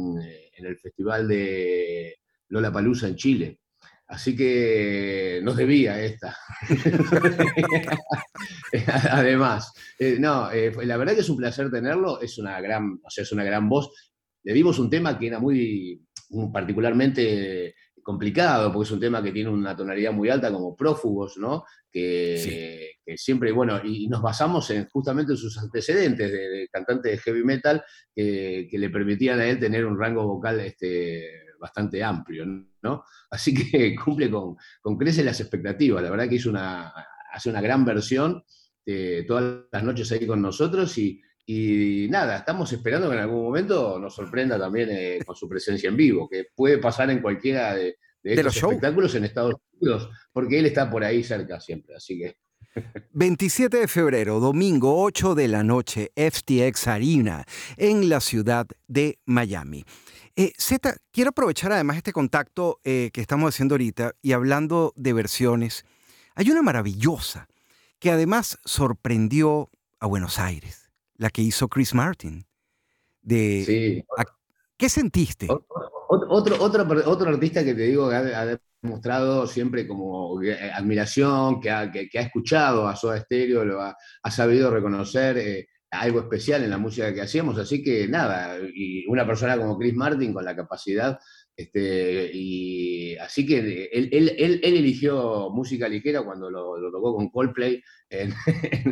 el 0.53 0.77
festival 0.77 1.27
de 1.27 2.19
Lola 2.49 2.71
Palusa 2.71 3.09
en 3.09 3.17
Chile. 3.17 3.61
Así 4.09 4.37
que 4.37 5.41
nos 5.43 5.57
debía 5.57 6.03
esta. 6.03 6.37
Además, 9.11 9.73
no, 10.19 10.51
la 10.83 10.97
verdad 10.97 11.15
que 11.15 11.21
es 11.21 11.29
un 11.31 11.39
placer 11.39 11.71
tenerlo, 11.71 12.21
es 12.21 12.37
una 12.37 12.61
gran, 12.61 13.01
o 13.03 13.09
sea, 13.09 13.23
es 13.23 13.33
una 13.33 13.45
gran 13.45 13.69
voz. 13.69 14.10
Le 14.43 14.53
dimos 14.53 14.79
un 14.79 14.91
tema 14.91 15.19
que 15.19 15.27
era 15.27 15.39
muy, 15.39 16.03
particularmente 16.53 17.75
complicado, 18.03 18.73
porque 18.73 18.87
es 18.87 18.93
un 18.93 19.01
tema 19.01 19.23
que 19.23 19.33
tiene 19.33 19.51
una 19.51 19.77
tonalidad 19.77 20.13
muy 20.13 20.29
alta, 20.31 20.53
como 20.53 20.75
prófugos, 20.75 21.37
¿no? 21.37 21.65
Que, 21.91 22.97
siempre, 23.17 23.53
bueno, 23.53 23.81
y 23.85 24.09
nos 24.09 24.23
basamos 24.23 24.71
en 24.71 24.89
justamente 24.89 25.33
en 25.33 25.39
sus 25.39 25.59
antecedentes 25.59 26.31
de, 26.31 26.69
cantante 26.71 27.11
de 27.11 27.19
heavy 27.19 27.45
metal, 27.45 27.83
que, 28.15 28.69
que, 28.71 28.79
le 28.79 28.89
permitían 28.89 29.41
a 29.41 29.47
él 29.47 29.59
tener 29.59 29.85
un 29.85 29.99
rango 29.99 30.27
vocal 30.27 30.61
este, 30.61 31.51
bastante 31.61 32.03
amplio, 32.03 32.45
¿no? 32.83 33.05
Así 33.31 33.55
que 33.55 33.95
cumple 34.05 34.31
con, 34.31 34.57
con 34.81 34.97
crece 34.97 35.23
las 35.23 35.41
expectativas. 35.41 36.03
La 36.03 36.11
verdad 36.11 36.29
que 36.29 36.37
hizo 36.37 36.51
una, 36.51 36.93
hace 37.33 37.51
una 37.51 37.61
gran 37.61 37.85
versión 37.85 38.43
de 38.85 39.25
todas 39.29 39.67
las 39.71 39.85
noches 39.85 40.11
ahí 40.11 40.27
con 40.27 40.43
nosotros 40.43 40.97
y, 40.99 41.21
nada, 42.11 42.39
estamos 42.39 42.73
esperando 42.73 43.09
que 43.09 43.17
en 43.17 43.23
algún 43.23 43.43
momento 43.43 43.99
nos 43.99 44.15
sorprenda 44.15 44.59
también 44.59 44.89
eh, 44.91 45.19
con 45.25 45.35
su 45.35 45.49
presencia 45.49 45.89
en 45.89 45.97
vivo, 45.97 46.29
que 46.29 46.47
puede 46.55 46.79
pasar 46.79 47.11
en 47.11 47.21
cualquiera 47.21 47.75
de, 47.75 47.97
estos 48.23 48.57
espectáculos 48.57 49.15
en 49.15 49.25
Estados 49.25 49.55
Unidos, 49.81 50.11
porque 50.33 50.59
él 50.59 50.67
está 50.67 50.91
por 50.91 51.03
ahí 51.03 51.25
cerca 51.25 51.61
siempre, 51.61 51.95
así 51.95 52.19
que... 52.19 52.37
27 53.13 53.79
de 53.79 53.89
febrero, 53.89 54.39
domingo 54.39 55.03
8 55.03 55.35
de 55.35 55.49
la 55.49 55.65
noche, 55.65 56.13
FTX 56.15 56.87
Arena, 56.87 57.45
en 57.77 58.09
la 58.09 58.21
ciudad 58.21 58.67
de 58.87 59.19
Miami. 59.25 59.85
Eh, 60.37 60.53
Zeta, 60.59 60.97
quiero 61.11 61.31
aprovechar 61.31 61.73
además 61.73 61.97
este 61.97 62.13
contacto 62.13 62.81
eh, 62.85 63.11
que 63.13 63.21
estamos 63.21 63.55
haciendo 63.55 63.75
ahorita 63.75 64.13
y 64.23 64.33
hablando 64.33 64.93
de 64.97 65.13
versiones. 65.13 65.85
Hay 66.35 66.51
una 66.51 66.63
maravillosa 66.63 67.49
que 67.99 68.11
además 68.11 68.59
sorprendió 68.65 69.71
a 69.99 70.07
Buenos 70.07 70.39
Aires, 70.39 70.90
la 71.21 71.29
que 71.29 71.43
hizo 71.43 71.69
Chris 71.69 71.95
Martin. 71.95 72.47
De, 73.21 73.63
sí. 73.67 74.05
¿Qué 74.77 74.89
sentiste? 74.89 75.47
Otro, 75.51 76.57
otro, 76.63 76.87
otro, 77.07 77.29
artista 77.29 77.63
que 77.63 77.75
te 77.75 77.83
digo 77.83 78.09
que 78.09 78.17
ha, 78.17 78.59
demostrado 78.83 79.47
siempre 79.47 79.87
como 79.87 80.43
eh, 80.43 80.73
admiración, 80.73 81.61
que 81.61 81.71
ha, 81.71 81.91
que, 81.93 82.09
ha, 82.19 82.23
escuchado 82.23 82.89
a 82.89 82.97
Soda 82.97 83.21
Stereo, 83.21 83.67
lo 83.67 83.83
ha, 83.83 83.95
ha 84.23 84.31
sabido 84.31 84.71
reconocer. 84.71 85.37
Eh, 85.37 85.69
algo 85.91 86.21
especial 86.21 86.63
en 86.63 86.71
la 86.71 86.79
música 86.79 87.13
que 87.13 87.21
hacíamos, 87.21 87.59
así 87.59 87.83
que 87.83 88.07
nada, 88.07 88.57
y 88.73 89.05
una 89.09 89.27
persona 89.27 89.57
como 89.57 89.77
Chris 89.77 89.95
Martin 89.95 90.33
con 90.33 90.45
la 90.45 90.55
capacidad, 90.55 91.19
este, 91.61 92.31
y 92.33 93.17
así 93.17 93.45
que 93.45 93.91
él, 93.93 94.09
él, 94.13 94.61
eligió 94.63 95.51
música 95.51 95.91
ligera 95.91 96.23
cuando 96.23 96.51
lo, 96.51 96.91
tocó 96.91 97.15
con 97.15 97.29
Coldplay 97.29 97.83
en, 98.09 98.33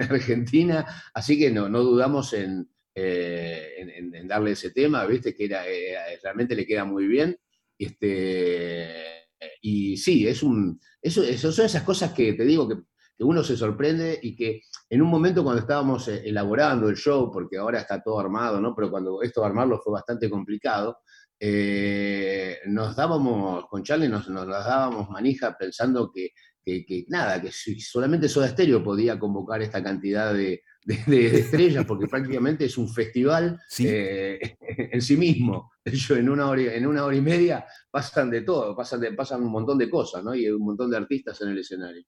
Argentina, 0.02 0.84
así 1.14 1.38
que 1.38 1.50
no, 1.50 1.70
no 1.70 1.82
dudamos 1.82 2.34
en, 2.34 2.68
eh, 2.94 4.02
en, 4.12 4.28
darle 4.28 4.50
ese 4.50 4.70
tema, 4.70 5.06
viste 5.06 5.34
que 5.34 5.46
era, 5.46 5.66
eh, 5.66 6.18
realmente 6.22 6.54
le 6.54 6.66
queda 6.66 6.84
muy 6.84 7.06
bien. 7.06 7.38
Este, 7.78 9.28
y 9.62 9.96
sí, 9.96 10.28
es 10.28 10.42
un, 10.42 10.78
eso, 11.00 11.22
eso, 11.22 11.50
son 11.50 11.64
esas 11.64 11.84
cosas 11.84 12.12
que 12.12 12.34
te 12.34 12.44
digo 12.44 12.68
que 12.68 12.74
que 13.18 13.24
uno 13.24 13.42
se 13.42 13.56
sorprende 13.56 14.20
y 14.22 14.36
que 14.36 14.62
en 14.88 15.02
un 15.02 15.08
momento 15.10 15.42
cuando 15.42 15.60
estábamos 15.60 16.06
eh, 16.06 16.22
elaborando 16.24 16.88
el 16.88 16.96
show, 16.96 17.32
porque 17.32 17.58
ahora 17.58 17.80
está 17.80 18.00
todo 18.00 18.20
armado, 18.20 18.60
¿no? 18.60 18.76
Pero 18.76 18.92
cuando 18.92 19.20
esto 19.22 19.40
de 19.40 19.48
armarlo 19.48 19.80
fue 19.80 19.92
bastante 19.92 20.30
complicado, 20.30 20.98
eh, 21.40 22.58
nos 22.66 22.96
dábamos, 22.96 23.66
con 23.68 23.82
Charlie 23.82 24.08
nos, 24.08 24.28
nos 24.28 24.46
dábamos 24.46 25.08
manija 25.10 25.56
pensando 25.56 26.10
que, 26.12 26.32
nada, 27.08 27.40
que 27.40 27.50
solamente 27.52 28.28
Soda 28.28 28.48
Stereo 28.48 28.82
podía 28.82 29.18
convocar 29.18 29.62
esta 29.62 29.82
cantidad 29.82 30.34
de, 30.34 30.62
estrellas, 31.06 31.84
porque 31.84 32.06
prácticamente 32.06 32.64
es 32.64 32.78
un 32.78 32.88
festival 32.88 33.60
eh, 33.78 34.56
en 34.92 35.02
sí 35.02 35.16
mismo. 35.16 35.70
en 35.84 36.28
una, 36.28 36.48
hora, 36.48 36.74
en 36.74 36.86
una 36.86 37.04
hora 37.04 37.16
y 37.16 37.20
media 37.20 37.64
pasan 37.90 38.30
de 38.30 38.42
todo, 38.42 38.74
pasan, 38.74 39.00
de, 39.00 39.12
pasan 39.12 39.42
un 39.42 39.52
montón 39.52 39.78
de 39.78 39.88
cosas, 39.88 40.24
¿no? 40.24 40.34
Y 40.34 40.48
un 40.48 40.64
montón 40.64 40.90
de 40.90 40.96
artistas 40.96 41.40
en 41.42 41.50
el 41.50 41.58
escenario. 41.58 42.04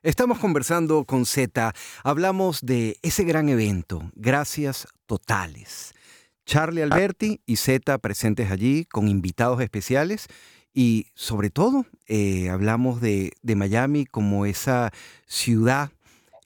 Estamos 0.00 0.38
conversando 0.38 1.04
con 1.04 1.26
Z. 1.26 1.74
Hablamos 2.04 2.60
de 2.62 2.98
ese 3.02 3.24
gran 3.24 3.48
evento, 3.48 4.10
Gracias 4.14 4.86
Totales. 5.06 5.92
Charlie 6.48 6.80
Alberti 6.80 7.42
y 7.44 7.56
Z 7.56 7.98
presentes 7.98 8.50
allí 8.50 8.86
con 8.86 9.06
invitados 9.06 9.60
especiales. 9.60 10.28
Y 10.72 11.08
sobre 11.14 11.50
todo 11.50 11.84
eh, 12.06 12.48
hablamos 12.48 13.02
de, 13.02 13.32
Miami 13.42 14.06
como 14.06 14.46
esa 14.46 14.90
ciudad 15.26 15.90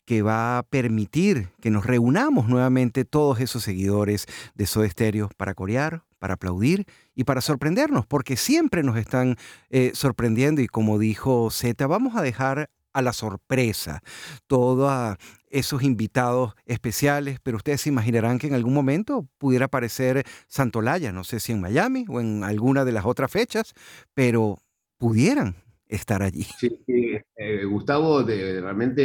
que 0.04 0.22
va 0.22 0.58
a 0.58 0.64
permitir 0.64 1.50
que 1.60 1.70
nos 1.70 1.86
reunamos 1.86 2.48
nuevamente 2.48 3.04
todos 3.04 3.38
esos 3.38 3.62
seguidores 3.62 4.26
de 4.56 4.66
Soda 4.66 4.88
Stereo 4.88 5.30
para 5.36 5.54
corear, 5.54 6.02
para 6.18 6.34
aplaudir 6.34 6.84
y 7.14 7.22
para 7.22 7.40
sorprendernos, 7.40 8.04
porque 8.04 8.36
siempre 8.36 8.82
nos 8.82 8.96
están 8.96 9.36
eh, 9.70 9.92
sorprendiendo. 9.94 10.62
Y 10.62 10.66
como 10.66 10.98
dijo 10.98 11.48
Z, 11.52 11.86
vamos 11.86 12.16
a 12.16 12.22
dejar 12.22 12.70
a 12.92 13.02
la 13.02 13.12
sorpresa, 13.12 14.02
todos 14.46 15.16
esos 15.50 15.82
invitados 15.82 16.54
especiales, 16.66 17.38
pero 17.42 17.58
ustedes 17.58 17.82
se 17.82 17.90
imaginarán 17.90 18.38
que 18.38 18.46
en 18.46 18.54
algún 18.54 18.74
momento 18.74 19.28
pudiera 19.38 19.66
aparecer 19.66 20.24
Santolaya, 20.48 21.12
no 21.12 21.24
sé 21.24 21.40
si 21.40 21.52
en 21.52 21.60
Miami 21.60 22.04
o 22.08 22.20
en 22.20 22.44
alguna 22.44 22.84
de 22.84 22.92
las 22.92 23.04
otras 23.04 23.30
fechas, 23.30 23.74
pero 24.14 24.58
pudieran 24.98 25.56
estar 25.88 26.22
allí. 26.22 26.46
Sí, 26.58 26.70
eh, 27.36 27.64
Gustavo 27.64 28.22
realmente 28.24 29.02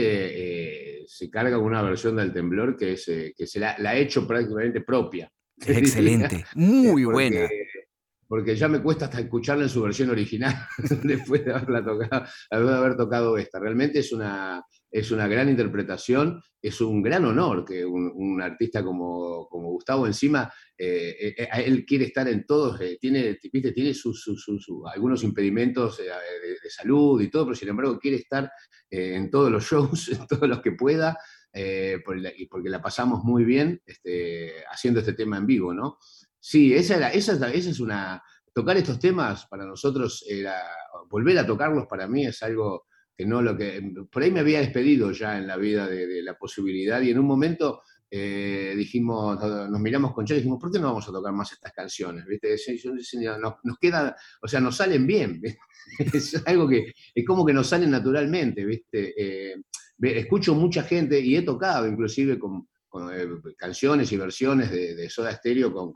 eh, 1.01 1.05
se 1.07 1.29
carga 1.29 1.57
una 1.57 1.81
versión 1.81 2.15
del 2.15 2.31
temblor 2.33 2.77
que, 2.77 2.95
se, 2.95 3.33
que 3.35 3.45
se 3.45 3.59
la, 3.59 3.75
ha 3.77 3.95
hecho 3.95 4.27
prácticamente 4.27 4.81
propia. 4.81 5.31
Excelente, 5.65 6.45
muy 6.55 7.03
buena 7.03 7.41
porque 7.41 7.65
ya 8.55 8.67
me 8.67 8.81
cuesta 8.81 9.05
hasta 9.05 9.19
escucharla 9.19 9.63
en 9.63 9.69
su 9.69 9.81
versión 9.81 10.09
original 10.09 10.53
después 11.03 11.45
de 11.45 11.53
haberla 11.53 11.83
tocado, 11.83 12.25
haber 12.49 12.97
tocado 12.97 13.37
esta. 13.37 13.59
Realmente 13.59 13.99
es 13.99 14.11
una, 14.11 14.63
es 14.91 15.11
una 15.11 15.27
gran 15.27 15.49
interpretación, 15.49 16.41
es 16.61 16.81
un 16.81 17.01
gran 17.01 17.25
honor 17.25 17.65
que 17.65 17.85
un, 17.85 18.41
artista 18.41 18.83
como, 18.83 19.47
como, 19.49 19.71
Gustavo 19.71 20.07
encima, 20.07 20.51
eh, 20.77 21.15
eh, 21.19 21.35
eh, 21.37 21.47
él 21.65 21.85
quiere 21.85 22.05
estar 22.05 22.27
en 22.27 22.45
todos, 22.45 22.79
tiene, 22.99 23.37
¿viste? 23.51 23.71
tiene 23.71 23.93
algunos 24.93 25.23
impedimentos 25.23 25.97
de, 25.97 26.69
salud 26.69 27.21
y 27.21 27.29
todo, 27.29 27.45
pero 27.45 27.55
sin 27.55 27.69
embargo 27.69 27.97
quiere 27.97 28.17
estar 28.17 28.51
en 28.89 29.29
todos 29.29 29.51
los 29.51 29.63
shows, 29.63 30.09
en 30.09 30.27
todos 30.27 30.47
los 30.47 30.61
que 30.61 30.73
pueda, 30.73 31.17
porque 32.05 32.69
la 32.69 32.81
pasamos 32.81 33.23
muy 33.23 33.43
bien 33.43 33.81
este, 33.85 34.53
haciendo 34.69 34.99
este 34.99 35.13
tema 35.13 35.37
en 35.37 35.45
vivo, 35.45 35.73
¿no? 35.73 35.97
Sí, 36.49 36.73
esa, 36.73 36.95
era, 36.95 37.09
esa, 37.09 37.33
esa 37.51 37.69
es 37.69 37.79
una... 37.81 38.23
Tocar 38.53 38.77
estos 38.77 38.97
temas 38.99 39.45
para 39.47 39.65
nosotros 39.65 40.23
era... 40.29 40.55
Volver 41.09 41.37
a 41.39 41.45
tocarlos 41.45 41.87
para 41.87 42.07
mí 42.07 42.25
es 42.25 42.41
algo 42.41 42.85
que 43.17 43.25
no 43.25 43.41
lo 43.41 43.57
que... 43.57 43.83
Por 44.09 44.23
ahí 44.23 44.31
me 44.31 44.39
había 44.39 44.59
despedido 44.59 45.11
ya 45.11 45.37
en 45.37 45.45
la 45.45 45.57
vida 45.57 45.89
de, 45.89 46.23
la 46.23 46.37
posibilidad 46.37 47.01
y 47.01 47.09
en 47.09 47.19
un 47.19 47.25
momento 47.25 47.81
eh, 48.09 48.73
dijimos, 48.77 49.37
nos 49.69 49.81
miramos 49.81 50.13
con 50.13 50.25
Charlie 50.25 50.39
y 50.39 50.43
dijimos, 50.43 50.61
¿por 50.61 50.71
qué 50.71 50.79
no 50.79 50.87
vamos 50.87 51.09
a 51.09 51.11
tocar 51.11 51.33
más 51.33 51.51
estas 51.51 51.73
canciones? 51.73 52.25
¿Viste? 52.25 52.55
Nos, 53.41 53.55
nos 53.65 53.77
queda, 53.77 54.15
o 54.41 54.47
sea, 54.47 54.61
nos 54.61 54.77
salen 54.77 55.05
bien, 55.05 55.41
es 55.99 56.47
algo 56.47 56.69
que 56.69 56.93
es 57.13 57.25
como 57.25 57.45
que 57.45 57.51
nos 57.51 57.67
salen 57.67 57.91
naturalmente, 57.91 58.63
¿viste? 58.63 59.13
Eh, 59.17 59.55
escucho 59.99 60.55
mucha 60.55 60.83
gente 60.83 61.19
y 61.19 61.35
he 61.35 61.41
tocado 61.41 61.85
inclusive 61.85 62.39
con, 62.39 62.69
eh, 63.11 63.27
canciones 63.57 64.11
y 64.11 64.17
versiones 64.17 64.71
de, 64.71 65.09
Soda 65.09 65.31
Stereo 65.33 65.71
con, 65.73 65.93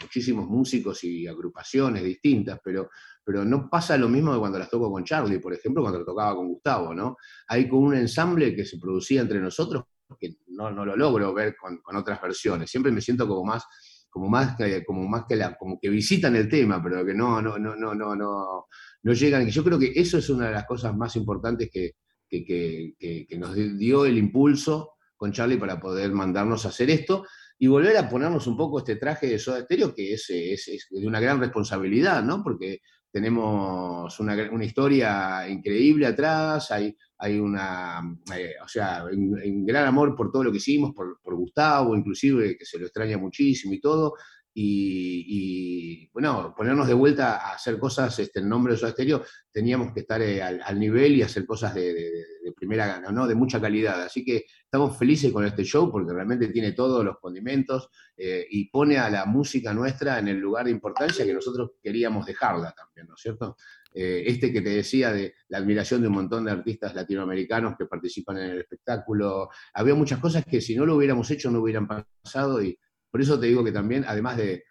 muchísimos 0.00 0.46
músicos 0.48 1.02
y 1.04 1.26
agrupaciones 1.26 2.02
distintas, 2.02 2.60
pero, 2.62 2.90
pero 3.24 3.44
no 3.44 3.68
pasa 3.70 3.96
lo 3.96 4.08
mismo 4.08 4.32
que 4.32 4.38
cuando 4.38 4.58
las 4.58 4.70
toco 4.70 4.90
con 4.90 5.04
Charlie, 5.04 5.38
por 5.38 5.54
ejemplo, 5.54 5.82
cuando 5.82 6.00
lo 6.00 6.04
tocaba 6.04 6.34
con 6.34 6.48
Gustavo, 6.48 6.94
¿no? 6.94 7.16
Hay 7.48 7.68
como 7.68 7.88
un 7.88 7.94
ensamble 7.94 8.54
que 8.54 8.64
se 8.64 8.78
producía 8.78 9.20
entre 9.20 9.40
nosotros 9.40 9.84
que 10.18 10.36
no, 10.48 10.70
no 10.70 10.84
lo 10.84 10.96
logro 10.96 11.32
ver 11.34 11.56
con, 11.56 11.80
otras 11.96 12.20
versiones. 12.20 12.70
Siempre 12.70 12.92
me 12.92 13.00
siento 13.00 13.26
como 13.26 13.44
más 13.44 13.64
como 14.10 14.28
más 14.28 14.54
que, 14.56 14.84
como 14.84 15.08
más 15.08 15.24
que 15.28 15.36
como 15.58 15.76
que 15.80 15.88
visitan 15.88 16.36
el 16.36 16.48
tema, 16.48 16.80
pero 16.80 17.04
que 17.04 17.14
no, 17.14 17.42
no, 17.42 17.58
no, 17.58 17.74
no, 17.74 17.94
no, 17.96 18.14
no, 18.14 18.66
no 19.02 19.12
llegan. 19.12 19.48
Yo 19.48 19.64
creo 19.64 19.76
que 19.76 19.92
eso 19.96 20.18
es 20.18 20.30
una 20.30 20.46
de 20.46 20.52
las 20.52 20.66
cosas 20.66 20.94
más 20.96 21.16
importantes 21.16 21.68
que, 21.72 21.96
que, 22.28 23.36
nos 23.36 23.54
dio 23.54 24.06
el 24.06 24.16
impulso 24.16 24.93
con 25.24 25.32
Charlie 25.32 25.56
para 25.56 25.80
poder 25.80 26.12
mandarnos 26.12 26.66
a 26.66 26.68
hacer 26.68 26.90
esto 26.90 27.24
y 27.58 27.66
volver 27.66 27.96
a 27.96 28.10
ponernos 28.10 28.46
un 28.46 28.58
poco 28.58 28.80
este 28.80 28.96
traje 28.96 29.26
de 29.26 29.38
Soda 29.38 29.62
Stereo, 29.62 29.94
que 29.94 30.12
es, 30.12 30.28
es, 30.28 30.86
de 30.90 31.06
una 31.06 31.18
gran 31.18 31.40
responsabilidad, 31.40 32.22
¿no? 32.22 32.42
Porque 32.42 32.82
tenemos 33.10 34.20
una, 34.20 34.36
historia 34.62 35.48
increíble 35.48 36.08
atrás, 36.08 36.70
hay, 36.72 36.94
hay 37.16 37.38
una, 37.38 38.02
eh, 38.36 38.52
o 38.62 38.68
sea, 38.68 39.06
un, 39.10 39.64
gran 39.64 39.86
amor 39.86 40.14
por 40.14 40.30
todo 40.30 40.44
lo 40.44 40.52
que 40.52 40.58
hicimos, 40.58 40.92
por, 40.94 41.18
por 41.22 41.36
Gustavo, 41.36 41.96
inclusive, 41.96 42.58
que 42.58 42.66
se 42.66 42.78
lo 42.78 42.84
extraña 42.84 43.16
muchísimo 43.16 43.72
y 43.72 43.80
todo, 43.80 44.16
y, 44.56 46.08
bueno, 46.12 46.54
ponernos 46.56 46.86
de 46.86 46.94
vuelta 46.94 47.36
a 47.36 47.54
hacer 47.54 47.78
cosas 47.78 48.16
este, 48.20 48.38
en 48.38 48.48
nombre 48.48 48.74
de 48.74 48.78
su 48.78 48.86
exterior, 48.86 49.26
teníamos 49.50 49.92
que 49.92 50.00
estar 50.00 50.22
eh, 50.22 50.40
al, 50.40 50.78
nivel 50.78 51.16
y 51.16 51.22
hacer 51.22 51.44
cosas 51.44 51.74
de, 51.74 52.24
primera 52.56 52.86
gana, 52.86 53.10
¿no? 53.10 53.26
de 53.26 53.34
mucha 53.34 53.60
calidad. 53.60 54.02
Así 54.02 54.24
que 54.24 54.44
estamos 54.62 54.96
felices 54.96 55.32
con 55.32 55.44
este 55.44 55.64
show 55.64 55.90
porque 55.90 56.12
realmente 56.12 56.48
tiene 56.48 56.72
todos 56.72 57.04
los 57.04 57.18
condimentos 57.18 57.90
eh, 58.16 58.46
y 58.48 58.70
pone 58.70 58.96
a 58.96 59.10
la 59.10 59.24
música 59.24 59.74
nuestra 59.74 60.20
en 60.20 60.28
el 60.28 60.38
lugar 60.38 60.66
de 60.66 60.70
importancia 60.70 61.24
que 61.24 61.34
nosotros 61.34 61.72
queríamos 61.82 62.24
dejarla 62.26 62.72
también, 62.72 63.08
¿no 63.08 63.14
es 63.14 63.20
cierto? 63.20 63.56
Eh, 63.92 64.24
este 64.26 64.52
que 64.52 64.60
te 64.60 64.70
decía 64.70 65.12
de 65.12 65.34
la 65.48 65.58
admiración 65.58 66.00
de 66.02 66.08
un 66.08 66.14
montón 66.14 66.44
de 66.44 66.50
artistas 66.50 66.94
latinoamericanos 66.94 67.76
que 67.78 67.86
participan 67.86 68.38
en 68.38 68.50
el 68.50 68.58
espectáculo, 68.58 69.50
había 69.72 69.94
muchas 69.94 70.18
cosas 70.18 70.44
que 70.44 70.60
si 70.60 70.76
no 70.76 70.84
lo 70.84 70.96
hubiéramos 70.96 71.30
hecho 71.30 71.50
no 71.50 71.60
hubieran 71.60 71.86
pasado 71.86 72.62
y 72.62 72.76
por 73.14 73.20
eso 73.20 73.38
te 73.38 73.46
digo 73.46 73.62
que 73.62 73.70
también, 73.70 74.04
además 74.08 74.36
de, 74.36 74.64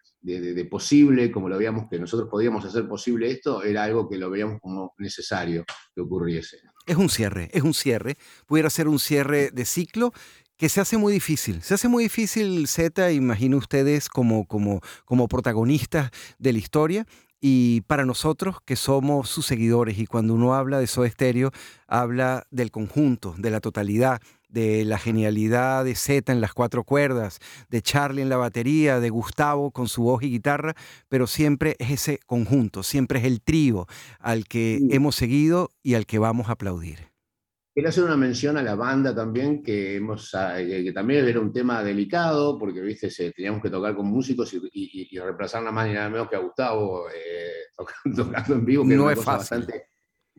posible, 0.70 1.32
como 1.32 1.48
lo 1.48 1.58
veíamos 1.58 1.88
que 1.90 1.98
nosotros 1.98 2.28
podíamos 2.30 2.66
hacer 2.66 2.90
posible 2.90 3.32
esto, 3.32 3.64
era 3.64 3.86
algo 3.86 4.10
que 4.10 4.18
lo 4.18 4.30
veíamos 4.30 4.60
como 4.60 4.94
necesario 4.98 5.64
que 5.96 6.02
ocurriese. 6.02 6.58
Es 6.86 6.98
un 6.98 7.08
cierre, 7.08 7.50
es 7.54 7.64
un 7.64 7.74
cierre. 7.74 8.18
Pudiera 8.46 8.70
ser 8.70 8.90
un 8.90 9.00
cierre 9.00 9.50
de 9.52 9.64
ciclo 9.64 10.12
que 10.58 10.68
se 10.68 10.82
hace 10.82 10.98
muy 10.98 11.14
difícil. 11.14 11.62
Se 11.62 11.76
hace 11.76 11.88
muy 11.88 12.04
difícil, 12.04 12.68
Z, 12.68 13.14
imagino 13.14 13.56
ustedes 13.56 14.10
como, 14.10 14.46
como, 14.46 14.82
como 15.06 15.30
protagonistas 15.30 16.12
de 16.38 16.52
la 16.52 16.60
historia. 16.60 17.08
Y 17.40 17.80
para 17.88 18.04
nosotros 18.04 18.58
que 18.66 18.76
somos 18.76 19.30
sus 19.30 19.46
seguidores, 19.46 19.98
y 20.00 20.06
cuando 20.06 20.34
uno 20.34 20.54
habla 20.54 20.80
de 20.80 20.88
Soda 20.88 21.10
Stereo, 21.10 21.52
habla 21.88 22.46
del 22.52 22.72
conjunto, 22.72 23.36
de 23.38 23.52
la 23.52 23.62
totalidad, 23.62 24.22
de 24.54 24.86
la 24.86 25.00
genialidad 25.00 25.84
de 25.84 25.96
Z 25.96 26.32
en 26.32 26.40
las 26.40 26.54
cuatro 26.54 26.84
cuerdas, 26.84 27.40
de 27.70 27.82
Charlie 27.82 28.22
en 28.22 28.30
la 28.30 28.38
batería, 28.38 29.00
de 29.00 29.10
Gustavo 29.10 29.72
con 29.72 29.88
su 29.88 30.04
voz 30.04 30.22
y 30.22 30.30
guitarra, 30.30 30.76
pero 31.10 31.26
siempre 31.26 31.76
es 31.80 31.90
ese 31.90 32.20
conjunto, 32.26 32.84
siempre 32.84 33.20
es 33.20 33.26
el 33.26 33.42
trío 33.42 33.88
al 34.20 34.46
que 34.46 34.80
hemos 34.92 35.16
seguido 35.16 35.72
y 35.82 35.96
al 35.96 36.06
que 36.06 36.20
vamos 36.20 36.50
a 36.50 36.54
aplaudir. 36.54 37.14
Quiero 37.74 37.90
hacer 37.90 38.04
una 38.04 38.18
mención 38.18 38.56
a 38.58 38.62
la 38.62 38.76
banda 38.76 39.16
también, 39.16 39.64
que, 39.64 39.96
hemos, 39.96 40.36
ah, 40.36 40.58
que 40.58 40.92
también 40.94 41.28
era 41.28 41.40
un 41.40 41.52
tema 41.52 41.84
delicado, 41.84 42.60
porque 42.60 42.82
¿viste? 42.82 43.10
teníamos 43.36 43.64
que 43.64 43.72
tocar 43.72 43.96
con 43.96 44.06
músicos 44.06 44.54
y, 44.54 45.10
y, 45.12 45.18
reemplazar 45.18 45.62
nada 45.64 45.72
más 45.72 45.88
ni 45.88 45.96
nada 45.96 46.08
menos 46.08 46.30
que 46.30 46.36
a 46.36 46.40
Gustavo 46.40 47.10
eh, 47.10 47.74
tocando, 48.16 48.54
en 48.54 48.66
vivo. 48.66 48.88
Que 48.88 48.96
no 48.96 49.10
es 49.10 49.20
fácil. 49.24 49.66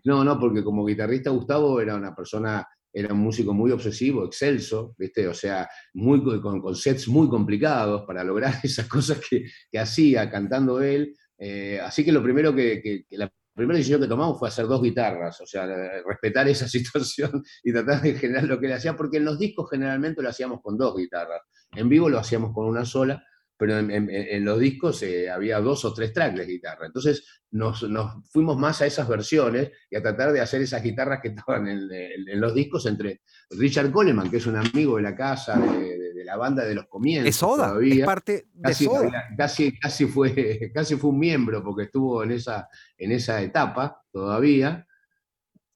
No, 0.04 0.22
no, 0.22 0.38
porque 0.38 0.62
como 0.62 0.84
guitarrista 0.84 1.30
Gustavo 1.30 1.80
era 1.80 1.96
una 1.96 2.14
persona 2.14 2.64
era 2.94 3.12
un 3.12 3.18
músico 3.20 3.52
muy 3.52 3.72
obsesivo, 3.72 4.24
excelso, 4.24 4.94
¿viste? 4.96 5.26
O 5.26 5.34
sea, 5.34 5.68
muy, 5.94 6.22
con, 6.40 6.76
sets 6.76 7.08
muy 7.08 7.28
complicados 7.28 8.04
para 8.06 8.22
lograr 8.22 8.54
esas 8.62 8.86
cosas 8.86 9.20
que, 9.28 9.50
hacía 9.78 10.30
cantando 10.30 10.80
él. 10.80 11.16
Eh, 11.36 11.80
así 11.82 12.04
que 12.04 12.12
lo 12.12 12.22
primero 12.22 12.54
que, 12.54 13.04
la 13.10 13.30
primera 13.52 13.78
decisión 13.78 14.00
que 14.00 14.06
tomamos 14.06 14.38
fue 14.38 14.48
hacer 14.48 14.66
dos 14.68 14.80
guitarras, 14.80 15.40
o 15.40 15.46
sea, 15.46 15.66
respetar 16.06 16.46
esa 16.48 16.68
situación 16.68 17.42
y 17.64 17.72
tratar 17.72 18.00
de 18.00 18.14
generar 18.14 18.44
lo 18.44 18.60
que 18.60 18.66
él 18.66 18.72
hacía, 18.72 18.96
porque 18.96 19.16
en 19.16 19.24
los 19.24 19.40
discos 19.40 19.68
generalmente 19.70 20.22
lo 20.22 20.28
hacíamos 20.28 20.60
con 20.62 20.78
dos 20.78 20.96
guitarras, 20.96 21.42
en 21.74 21.88
vivo 21.88 22.08
lo 22.08 22.20
hacíamos 22.20 22.54
con 22.54 22.66
una 22.66 22.84
sola, 22.84 23.24
pero 23.56 23.78
en, 23.78 24.44
los 24.44 24.58
discos 24.58 25.02
eh, 25.02 25.30
había 25.30 25.60
dos 25.60 25.84
o 25.84 25.94
tres 25.94 26.12
tracks 26.12 26.36
de 26.36 26.46
guitarra. 26.46 26.86
Entonces 26.86 27.24
nos, 27.52 27.86
fuimos 28.30 28.58
más 28.58 28.82
a 28.82 28.86
esas 28.86 29.06
versiones 29.08 29.70
y 29.88 29.96
a 29.96 30.02
tratar 30.02 30.32
de 30.32 30.40
hacer 30.40 30.60
esas 30.62 30.82
guitarras 30.82 31.20
que 31.22 31.28
estaban 31.36 31.68
en, 31.68 32.40
los 32.40 32.54
discos 32.54 32.86
entre 32.86 33.22
Richard 33.50 33.92
Coleman, 33.92 34.30
que 34.30 34.38
es 34.38 34.46
un 34.46 34.56
amigo 34.56 34.96
de 34.96 35.02
la 35.02 35.14
casa, 35.14 35.56
de, 35.58 36.24
la 36.24 36.36
banda 36.36 36.64
de 36.64 36.74
los 36.74 36.86
comienzos. 36.86 37.28
Es 37.28 37.36
Soda, 37.36 37.76
es 37.82 38.04
parte 38.04 38.46
de 38.52 38.62
casi, 38.62 38.88
Casi, 39.36 39.78
casi, 39.78 40.06
fue, 40.06 40.70
casi 40.74 40.96
fue 40.96 41.10
un 41.10 41.18
miembro 41.18 41.62
porque 41.62 41.84
estuvo 41.84 42.22
en 42.24 42.32
esa, 42.32 42.68
en 42.96 43.12
esa 43.12 43.42
etapa 43.42 44.02
todavía. 44.10 44.86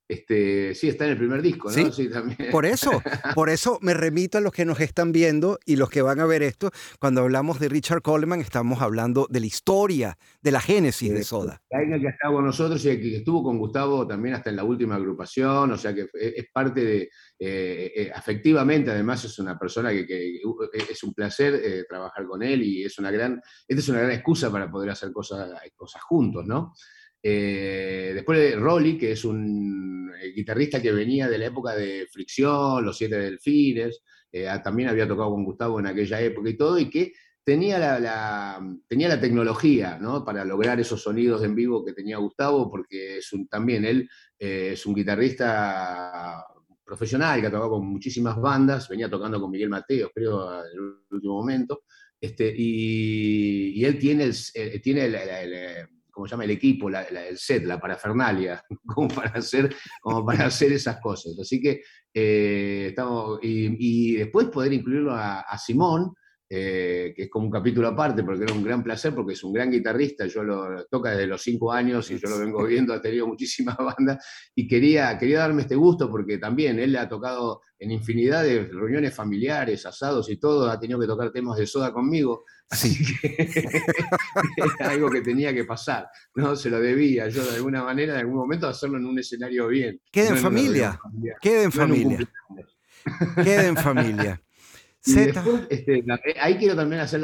Este, 0.08 0.74
sí, 0.74 0.88
está 0.88 1.04
en 1.04 1.10
el 1.10 1.18
primer 1.18 1.42
disco, 1.42 1.70
¿no? 1.70 1.92
Sí, 1.92 2.08
también. 2.08 2.50
Por 2.50 2.64
eso, 2.64 2.90
por 3.34 3.50
eso 3.50 3.78
me 3.82 3.92
remito 3.92 4.38
a 4.38 4.40
los 4.40 4.52
que 4.52 4.64
nos 4.64 4.80
están 4.80 5.12
viendo 5.12 5.58
y 5.66 5.76
los 5.76 5.90
que 5.90 6.00
van 6.00 6.18
a 6.18 6.26
ver 6.26 6.42
esto. 6.42 6.70
Cuando 6.98 7.20
hablamos 7.20 7.60
de 7.60 7.68
Richard 7.68 8.00
Coleman, 8.00 8.40
estamos 8.40 8.80
hablando 8.80 9.26
de 9.28 9.40
la 9.40 9.46
historia, 9.46 10.18
de 10.40 10.50
la 10.50 10.60
génesis 10.60 11.12
de 11.12 11.22
Soda. 11.24 11.60
Alguien 11.70 12.00
que 12.00 12.08
está 12.08 12.28
con 12.28 12.44
nosotros 12.44 12.82
y 12.86 12.98
que 12.98 13.16
estuvo 13.18 13.42
con 13.42 13.58
Gustavo 13.58 14.06
también 14.06 14.34
hasta 14.34 14.48
en 14.48 14.56
la 14.56 14.64
última 14.64 14.94
agrupación, 14.94 15.72
o 15.72 15.76
sea 15.76 15.94
que 15.94 16.06
es 16.14 16.46
parte 16.52 16.82
de, 16.82 17.10
eh, 17.38 17.92
eh, 17.94 18.12
afectivamente, 18.14 18.90
además 18.90 19.24
es 19.24 19.38
una 19.38 19.58
persona 19.58 19.90
que, 19.90 20.40
es 20.72 21.02
un 21.02 21.12
placer 21.12 21.54
eh, 21.54 21.84
trabajar 21.88 22.26
con 22.26 22.42
él 22.42 22.62
y 22.62 22.84
es 22.84 22.98
una 22.98 23.10
gran, 23.10 23.40
esta 23.66 23.80
es 23.80 23.88
una 23.90 24.00
gran 24.00 24.12
excusa 24.12 24.50
para 24.50 24.70
poder 24.70 24.90
hacer 24.90 25.12
cosas, 25.12 25.50
cosas 25.76 26.02
juntos, 26.02 26.46
¿no? 26.46 26.72
Eh, 27.30 28.12
después 28.14 28.38
de 28.38 28.56
Rolly, 28.56 28.96
que 28.96 29.12
es 29.12 29.24
un 29.24 30.10
eh, 30.18 30.32
guitarrista 30.34 30.80
que 30.80 30.92
venía 30.92 31.28
de 31.28 31.36
la 31.36 31.46
época 31.46 31.74
de 31.74 32.06
Fricción, 32.10 32.82
Los 32.82 32.96
Siete 32.96 33.18
Delfines, 33.18 34.02
eh, 34.32 34.48
también 34.64 34.88
había 34.88 35.06
tocado 35.06 35.30
con 35.30 35.44
Gustavo 35.44 35.78
en 35.78 35.88
aquella 35.88 36.20
época 36.22 36.48
y 36.48 36.56
todo, 36.56 36.78
y 36.78 36.88
que 36.88 37.12
tenía 37.44 37.78
la, 37.78 38.60
tenía 38.86 39.08
la 39.08 39.20
tecnología 39.20 39.98
para 40.24 40.42
lograr 40.44 40.80
esos 40.80 41.02
sonidos 41.02 41.44
en 41.44 41.54
vivo 41.54 41.84
que 41.84 41.92
tenía 41.92 42.16
Gustavo, 42.16 42.70
porque 42.70 43.18
es 43.18 43.30
también 43.50 43.84
él 43.84 44.08
es 44.38 44.84
un 44.86 44.94
guitarrista 44.94 46.44
profesional 46.84 47.40
que 47.40 47.46
ha 47.46 47.50
tocado 47.50 47.70
con 47.70 47.86
muchísimas 47.86 48.38
bandas, 48.40 48.88
venía 48.88 49.10
tocando 49.10 49.40
con 49.40 49.50
Miguel 49.50 49.70
Mateo, 49.70 50.10
creo, 50.14 50.64
en 50.64 50.72
el 50.72 50.80
último 51.10 51.34
momento, 51.34 51.82
este, 52.20 52.54
y, 52.54 53.82
él 53.84 53.98
tiene, 53.98 54.30
tiene 54.82 55.06
el 55.06 55.88
como 56.18 56.26
se 56.26 56.33
llama 56.33 56.46
el 56.46 56.50
equipo, 56.50 56.88
el 56.88 57.38
set, 57.38 57.64
la 57.64 57.78
parafernalia, 57.78 58.61
como 58.85 59.07
para 59.07 59.31
hacer, 59.38 59.72
como 60.00 60.26
para 60.26 60.46
hacer 60.46 60.72
esas 60.72 61.00
cosas. 61.00 61.38
Así 61.40 61.61
que 61.61 61.83
eh, 62.12 62.87
estamos, 62.88 63.38
y, 63.40 64.16
después 64.16 64.48
poder 64.48 64.72
incluirlo 64.72 65.12
a, 65.14 65.57
Simón, 65.64 66.12
eh, 66.50 67.12
que 67.14 67.24
es 67.24 67.30
como 67.30 67.46
un 67.46 67.50
capítulo 67.50 67.88
aparte, 67.88 68.24
porque 68.24 68.44
era 68.44 68.54
un 68.54 68.64
gran 68.64 68.82
placer, 68.82 69.14
porque 69.14 69.34
es 69.34 69.44
un 69.44 69.52
gran 69.52 69.70
guitarrista, 69.70 70.26
yo 70.26 70.42
lo 70.42 70.87
toca 70.87 71.11
desde 71.11 71.26
los 71.26 71.42
cinco 71.42 71.72
años 71.72 72.11
y 72.11 72.18
yo 72.18 72.28
lo 72.28 72.38
vengo 72.38 72.64
viendo, 72.64 72.94
ha 72.94 73.02
tenido 73.02 73.26
muchísimas 73.26 73.76
bandas, 73.98 74.24
y 74.54 74.66
quería, 74.66 75.18
quería 75.18 75.40
darme 75.40 75.62
este 75.62 75.76
gusto, 75.76 76.11
porque 76.11 76.38
también 76.38 76.78
él 76.78 76.92
le 76.92 76.98
ha 76.98 77.08
tocado 77.08 77.62
en 77.78 77.90
infinidad 77.90 78.42
de 78.42 78.64
reuniones 78.64 79.14
familiares, 79.14 79.84
asados 79.87 80.30
y 80.30 80.38
todo, 80.38 80.70
ha 80.70 80.80
tenido 80.80 80.98
que 80.98 81.06
tocar 81.06 81.30
temas 81.30 81.58
de 81.58 81.66
soda 81.66 81.92
conmigo, 81.92 82.44
Así 82.70 83.02
que 83.02 83.34
era 84.78 84.90
algo 84.90 85.11
que 85.11 85.22
tenía 85.22 85.54
que 85.54 85.64
pasar, 85.64 86.08
¿no? 86.34 86.54
Se 86.54 86.68
lo 86.68 86.80
debía 86.80 87.28
yo 87.28 87.44
de 87.44 87.56
alguna 87.56 87.82
manera, 87.82 88.14
en 88.14 88.20
algún 88.20 88.37
momento, 88.37 88.68
hacerlo 88.68 88.98
en 88.98 89.06
un 89.06 89.18
escenario 89.18 89.68
bien. 89.68 90.00
Queda 90.12 90.30
en 90.30 90.37
familia, 90.37 91.00
queda 91.40 91.62
en 91.62 91.72
familia. 91.72 92.18
Queda 93.42 93.66
en 93.66 93.76
familia. 93.76 94.42
Este, 95.68 96.04
ahí 96.40 96.56
quiero 96.56 96.76
también 96.76 97.00
hacer 97.00 97.20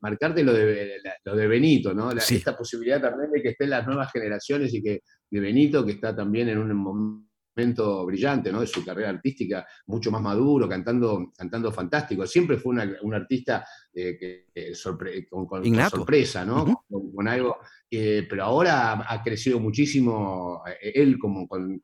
marcarte 0.00 0.42
lo 0.42 0.52
de, 0.52 1.00
lo 1.24 1.36
de 1.36 1.46
Benito, 1.46 1.94
¿no? 1.94 2.12
Esta 2.12 2.56
posibilidad 2.56 3.00
también 3.00 3.30
de 3.30 3.42
que 3.42 3.50
estén 3.50 3.70
las 3.70 3.86
nuevas 3.86 4.10
generaciones 4.12 4.72
y 4.74 4.82
que 4.82 5.00
de 5.30 5.40
Benito, 5.40 5.84
que 5.84 5.92
está 5.92 6.14
también 6.14 6.48
en 6.48 6.58
un 6.58 7.29
brillante 7.54 8.52
¿no? 8.52 8.60
de 8.60 8.66
su 8.66 8.84
carrera 8.84 9.10
artística, 9.10 9.66
mucho 9.86 10.10
más 10.10 10.22
maduro, 10.22 10.68
cantando, 10.68 11.32
cantando 11.36 11.72
fantástico. 11.72 12.26
Siempre 12.26 12.56
fue 12.58 12.76
un 13.02 13.14
artista 13.14 13.66
eh, 13.92 14.16
que, 14.18 14.72
con, 15.28 15.64
sorpresa, 15.90 16.44
¿no? 16.44 16.84
con, 16.88 17.28
algo, 17.28 17.58
pero 17.90 18.44
ahora 18.44 19.04
ha, 19.06 19.22
crecido 19.22 19.58
muchísimo 19.58 20.62
eh, 20.66 20.92
él 20.94 21.18
como 21.18 21.48
con, 21.48 21.80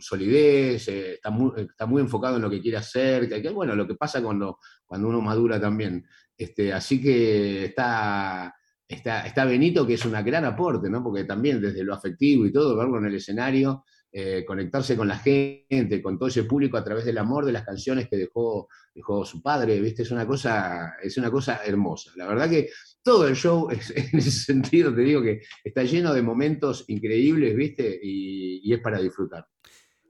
solidez, 0.00 0.88
eh, 0.88 1.14
está, 1.14 1.30
muy, 1.30 1.52
está 1.60 1.86
muy 1.86 2.02
enfocado 2.02 2.36
en 2.36 2.42
lo 2.42 2.50
que 2.50 2.60
quiere 2.60 2.78
hacer, 2.78 3.28
que, 3.28 3.48
bueno, 3.50 3.74
lo 3.74 3.86
que 3.86 3.94
pasa 3.94 4.22
cuando, 4.22 4.58
cuando 4.84 5.08
uno 5.08 5.20
madura 5.20 5.60
también. 5.60 6.04
Este, 6.36 6.72
así 6.72 7.00
que 7.00 7.66
está, 7.66 8.52
está, 8.88 9.24
está 9.26 9.44
Benito, 9.44 9.86
que 9.86 9.94
es 9.94 10.04
un 10.04 10.12
gran 10.12 10.44
aporte, 10.44 10.90
¿no? 10.90 11.02
porque 11.02 11.24
también 11.24 11.60
desde 11.60 11.84
lo 11.84 11.94
afectivo 11.94 12.44
y 12.44 12.52
todo, 12.52 12.76
verlo 12.76 12.98
en 12.98 13.06
el 13.06 13.14
escenario, 13.14 13.84
eh, 14.16 14.44
conectarse 14.46 14.96
con 14.96 15.08
la 15.08 15.18
gente, 15.18 16.00
con 16.00 16.16
todo 16.16 16.28
ese 16.28 16.44
público 16.44 16.76
a 16.76 16.84
través 16.84 17.04
del 17.04 17.18
amor 17.18 17.44
de 17.44 17.50
las 17.50 17.64
canciones 17.64 18.08
que 18.08 18.16
dejó, 18.16 18.68
dejó 18.94 19.24
su 19.24 19.42
padre, 19.42 19.80
¿viste? 19.80 20.02
Es 20.02 20.12
una, 20.12 20.24
cosa, 20.24 20.94
es 21.02 21.16
una 21.16 21.32
cosa 21.32 21.62
hermosa. 21.64 22.12
La 22.14 22.28
verdad 22.28 22.48
que 22.48 22.70
todo 23.02 23.26
el 23.26 23.34
show, 23.34 23.68
en 23.70 24.18
ese 24.18 24.30
sentido, 24.30 24.94
te 24.94 25.00
digo 25.00 25.20
que 25.20 25.42
está 25.64 25.82
lleno 25.82 26.14
de 26.14 26.22
momentos 26.22 26.84
increíbles, 26.86 27.56
¿viste? 27.56 27.98
y 28.00 28.72
es 28.72 28.80
para 28.80 29.00
disfrutar. 29.00 29.48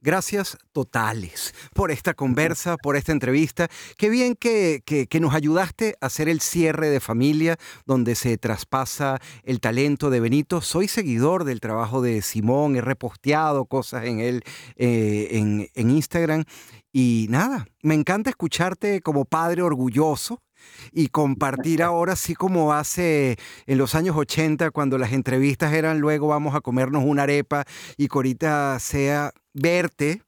Gracias 0.05 0.59
totales 0.73 1.55
por 1.73 1.91
esta 1.91 2.13
conversa, 2.13 2.77
por 2.77 2.95
esta 2.95 3.11
entrevista. 3.11 3.69
Qué 3.97 4.11
bien 4.11 4.35
que, 4.35 4.83
nos 5.19 5.33
ayudaste 5.33 5.97
a 5.99 6.07
hacer 6.07 6.29
el 6.29 6.43
cierre 6.43 6.91
de 6.91 7.01
familia 7.01 7.57
donde 7.87 8.15
se 8.15 8.37
traspasa 8.37 9.19
el 9.45 9.61
talento 9.61 10.11
de 10.11 10.21
Benito. 10.21 10.61
Soy 10.61 10.89
seguidor 10.89 11.45
del 11.45 11.61
trabajo 11.61 12.03
de 12.03 12.21
Simón, 12.21 12.77
he 12.77 12.83
reposteado 12.83 13.65
cosas 13.65 14.05
en 14.05 14.21
él 14.21 14.43
eh, 14.77 15.29
en, 15.31 15.71
en 15.75 15.91
Instagram. 15.91 16.45
Y 16.93 17.27
nada, 17.31 17.67
me 17.81 17.95
encanta 17.95 18.29
escucharte 18.29 19.01
como 19.01 19.25
padre 19.25 19.63
orgulloso 19.63 20.43
y 20.93 21.09
compartir 21.09 21.83
ahora, 21.83 22.15
así 22.15 22.35
como 22.35 22.73
hace 22.73 23.37
en 23.67 23.79
los 23.79 23.95
años 23.95 24.17
80, 24.17 24.71
cuando 24.71 24.99
las 24.99 25.13
entrevistas 25.13 25.73
eran 25.73 26.01
luego 26.01 26.29
vamos 26.29 26.55
a 26.55 26.61
comernos 26.61 27.05
una 27.05 27.25
arepa 27.25 27.65
y 27.97 28.09
Corita 28.09 28.79
sea 28.79 29.33
verte 29.53 30.23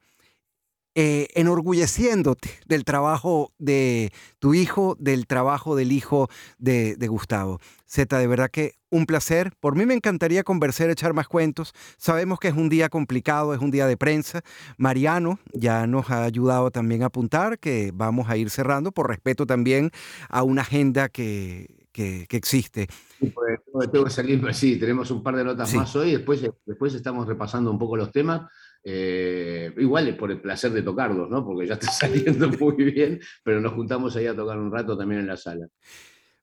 eh, 0.98 1.28
enorgulleciéndote 1.34 2.48
del 2.66 2.86
trabajo 2.86 3.52
de 3.58 4.14
tu 4.38 4.54
hijo, 4.54 4.96
del 4.98 5.26
trabajo 5.26 5.76
del 5.76 5.92
hijo 5.92 6.30
de, 6.56 6.96
Gustavo. 7.06 7.60
Zeta, 7.86 8.18
de 8.18 8.26
verdad 8.26 8.50
que 8.50 8.76
un 8.88 9.04
placer. 9.04 9.52
Por 9.60 9.76
mí 9.76 9.84
me 9.84 9.92
encantaría 9.92 10.42
conversar, 10.42 10.88
echar 10.88 11.12
más 11.12 11.28
cuentos. 11.28 11.74
Sabemos 11.98 12.38
que 12.38 12.48
es 12.48 12.54
un 12.54 12.70
día 12.70 12.88
complicado, 12.88 13.52
es 13.52 13.60
un 13.60 13.70
día 13.70 13.86
de 13.86 13.98
prensa. 13.98 14.40
Mariano 14.78 15.38
ya 15.52 15.86
nos 15.86 16.08
ha 16.08 16.24
ayudado 16.24 16.70
también 16.70 17.02
a 17.02 17.06
apuntar 17.06 17.58
que 17.58 17.90
vamos 17.92 18.30
a 18.30 18.38
ir 18.38 18.48
cerrando 18.48 18.90
por 18.90 19.06
respeto 19.08 19.44
también 19.44 19.90
a 20.30 20.44
una 20.44 20.62
agenda 20.62 21.10
que, 21.10 21.66
que, 21.92 22.26
existe. 22.30 22.88
Sí, 23.18 23.34
pues, 23.34 23.90
tengo 23.90 24.06
que 24.06 24.10
salir, 24.10 24.54
sí, 24.54 24.78
tenemos 24.78 25.10
un 25.10 25.22
par 25.22 25.36
de 25.36 25.44
notas 25.44 25.74
más 25.74 25.94
hoy, 25.94 26.12
después, 26.12 26.42
después 26.64 26.94
estamos 26.94 27.26
repasando 27.26 27.70
un 27.70 27.78
poco 27.78 27.98
los 27.98 28.10
temas. 28.12 28.50
Eh, 28.88 29.74
igual 29.78 30.06
es 30.06 30.14
por 30.14 30.30
el 30.30 30.40
placer 30.40 30.70
de 30.70 30.80
tocarlos, 30.80 31.28
¿no? 31.28 31.44
Porque 31.44 31.66
ya 31.66 31.74
está 31.74 31.90
saliendo 31.90 32.48
muy 32.50 32.76
bien, 32.76 33.20
pero 33.42 33.60
nos 33.60 33.72
juntamos 33.72 34.14
ahí 34.14 34.26
a 34.26 34.36
tocar 34.36 34.58
un 34.58 34.70
rato 34.70 34.96
también 34.96 35.22
en 35.22 35.26
la 35.26 35.36
sala. 35.36 35.66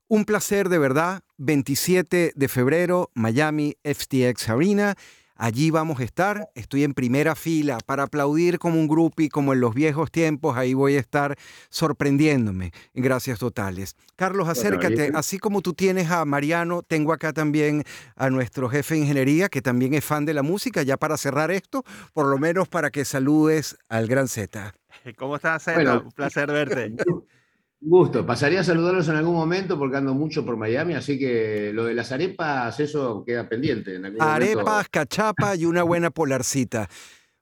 Un 0.09 0.25
placer 0.25 0.67
de 0.67 0.77
verdad. 0.77 1.23
27 1.37 2.33
de 2.35 2.47
febrero, 2.49 3.11
Miami 3.13 3.77
FTX 3.85 4.49
Arena. 4.49 4.95
Allí 5.43 5.71
vamos 5.71 5.99
a 5.99 6.05
estar. 6.05 6.49
Estoy 6.55 6.85
en 6.85 6.93
primera 6.93 7.35
fila 7.35 7.77
para 7.85 8.03
aplaudir 8.03 8.59
como 8.59 8.79
un 8.79 8.87
grupo 8.87 9.21
y 9.21 9.27
como 9.27 9.51
en 9.51 9.59
los 9.59 9.75
viejos 9.75 10.09
tiempos. 10.09 10.55
Ahí 10.55 10.73
voy 10.73 10.95
a 10.95 11.01
estar 11.01 11.35
sorprendiéndome. 11.69 12.71
Gracias 12.93 13.39
totales. 13.39 13.97
Carlos, 14.15 14.47
acércate. 14.47 15.11
Así 15.13 15.39
como 15.39 15.61
tú 15.61 15.73
tienes 15.73 16.09
a 16.11 16.23
Mariano, 16.23 16.81
tengo 16.81 17.11
acá 17.11 17.33
también 17.33 17.83
a 18.15 18.29
nuestro 18.29 18.69
jefe 18.69 18.93
de 18.93 19.01
ingeniería, 19.01 19.49
que 19.49 19.61
también 19.61 19.93
es 19.93 20.05
fan 20.05 20.23
de 20.23 20.33
la 20.33 20.43
música. 20.43 20.81
Ya 20.81 20.95
para 20.95 21.17
cerrar 21.17 21.51
esto, 21.51 21.83
por 22.13 22.27
lo 22.27 22.37
menos 22.37 22.69
para 22.69 22.89
que 22.89 23.03
saludes 23.03 23.75
al 23.89 24.07
gran 24.07 24.29
Z. 24.29 24.73
¿Cómo 25.17 25.35
estás, 25.35 25.63
Z? 25.63 25.99
un 26.05 26.11
placer 26.13 26.49
verte. 26.53 26.95
Gusto, 27.85 28.25
pasaría 28.25 28.61
a 28.61 28.63
saludarlos 28.63 29.09
en 29.09 29.15
algún 29.15 29.35
momento 29.35 29.77
porque 29.77 29.97
ando 29.97 30.13
mucho 30.13 30.45
por 30.45 30.55
Miami, 30.55 30.93
así 30.93 31.19
que 31.19 31.71
lo 31.73 31.83
de 31.83 31.93
las 31.93 32.13
arepas, 32.13 32.79
eso 32.79 33.25
queda 33.27 33.49
pendiente. 33.49 33.99
arepas, 34.21 34.87
cachapa 34.87 35.53
y 35.57 35.65
una 35.65 35.83
buena 35.83 36.09
polarcita. 36.09 36.87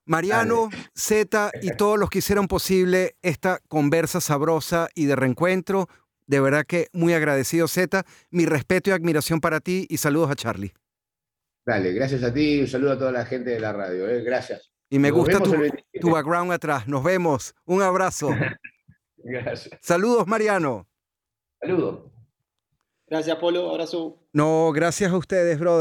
Mariano, 0.04 0.68
Z 0.96 1.52
y 1.62 1.70
todos 1.76 1.96
los 1.96 2.10
que 2.10 2.18
hicieron 2.18 2.48
posible 2.48 3.14
esta 3.22 3.60
conversa 3.68 4.20
sabrosa 4.20 4.88
y 4.96 5.04
de 5.04 5.14
reencuentro, 5.14 5.88
de 6.26 6.40
verdad 6.40 6.64
que 6.66 6.88
muy 6.92 7.14
agradecido 7.14 7.68
Z, 7.68 8.02
mi 8.32 8.44
respeto 8.44 8.90
y 8.90 8.94
admiración 8.94 9.40
para 9.40 9.60
ti 9.60 9.86
y 9.88 9.98
saludos 9.98 10.32
a 10.32 10.34
Charlie. 10.34 10.74
Dale, 11.64 11.92
gracias 11.92 12.24
a 12.24 12.34
ti 12.34 12.54
y 12.54 12.60
un 12.62 12.66
saludo 12.66 12.92
a 12.92 12.98
toda 12.98 13.12
la 13.12 13.24
gente 13.26 13.50
de 13.50 13.60
la 13.60 13.72
radio, 13.72 14.08
¿eh? 14.08 14.24
gracias. 14.24 14.72
Y 14.90 14.98
me 14.98 15.12
gusta 15.12 15.38
tu, 15.38 15.54
tu 16.00 16.10
background 16.10 16.50
atrás, 16.50 16.88
nos 16.88 17.04
vemos, 17.04 17.54
un 17.64 17.80
abrazo. 17.80 18.30
Gracias. 19.24 19.78
Saludos, 19.80 20.26
Mariano. 20.26 20.86
Saludos. 21.60 22.10
Gracias, 23.06 23.36
Polo. 23.36 23.70
Abrazo. 23.70 24.18
No, 24.32 24.72
gracias 24.72 25.12
a 25.12 25.16
ustedes, 25.16 25.58
brother. 25.58 25.80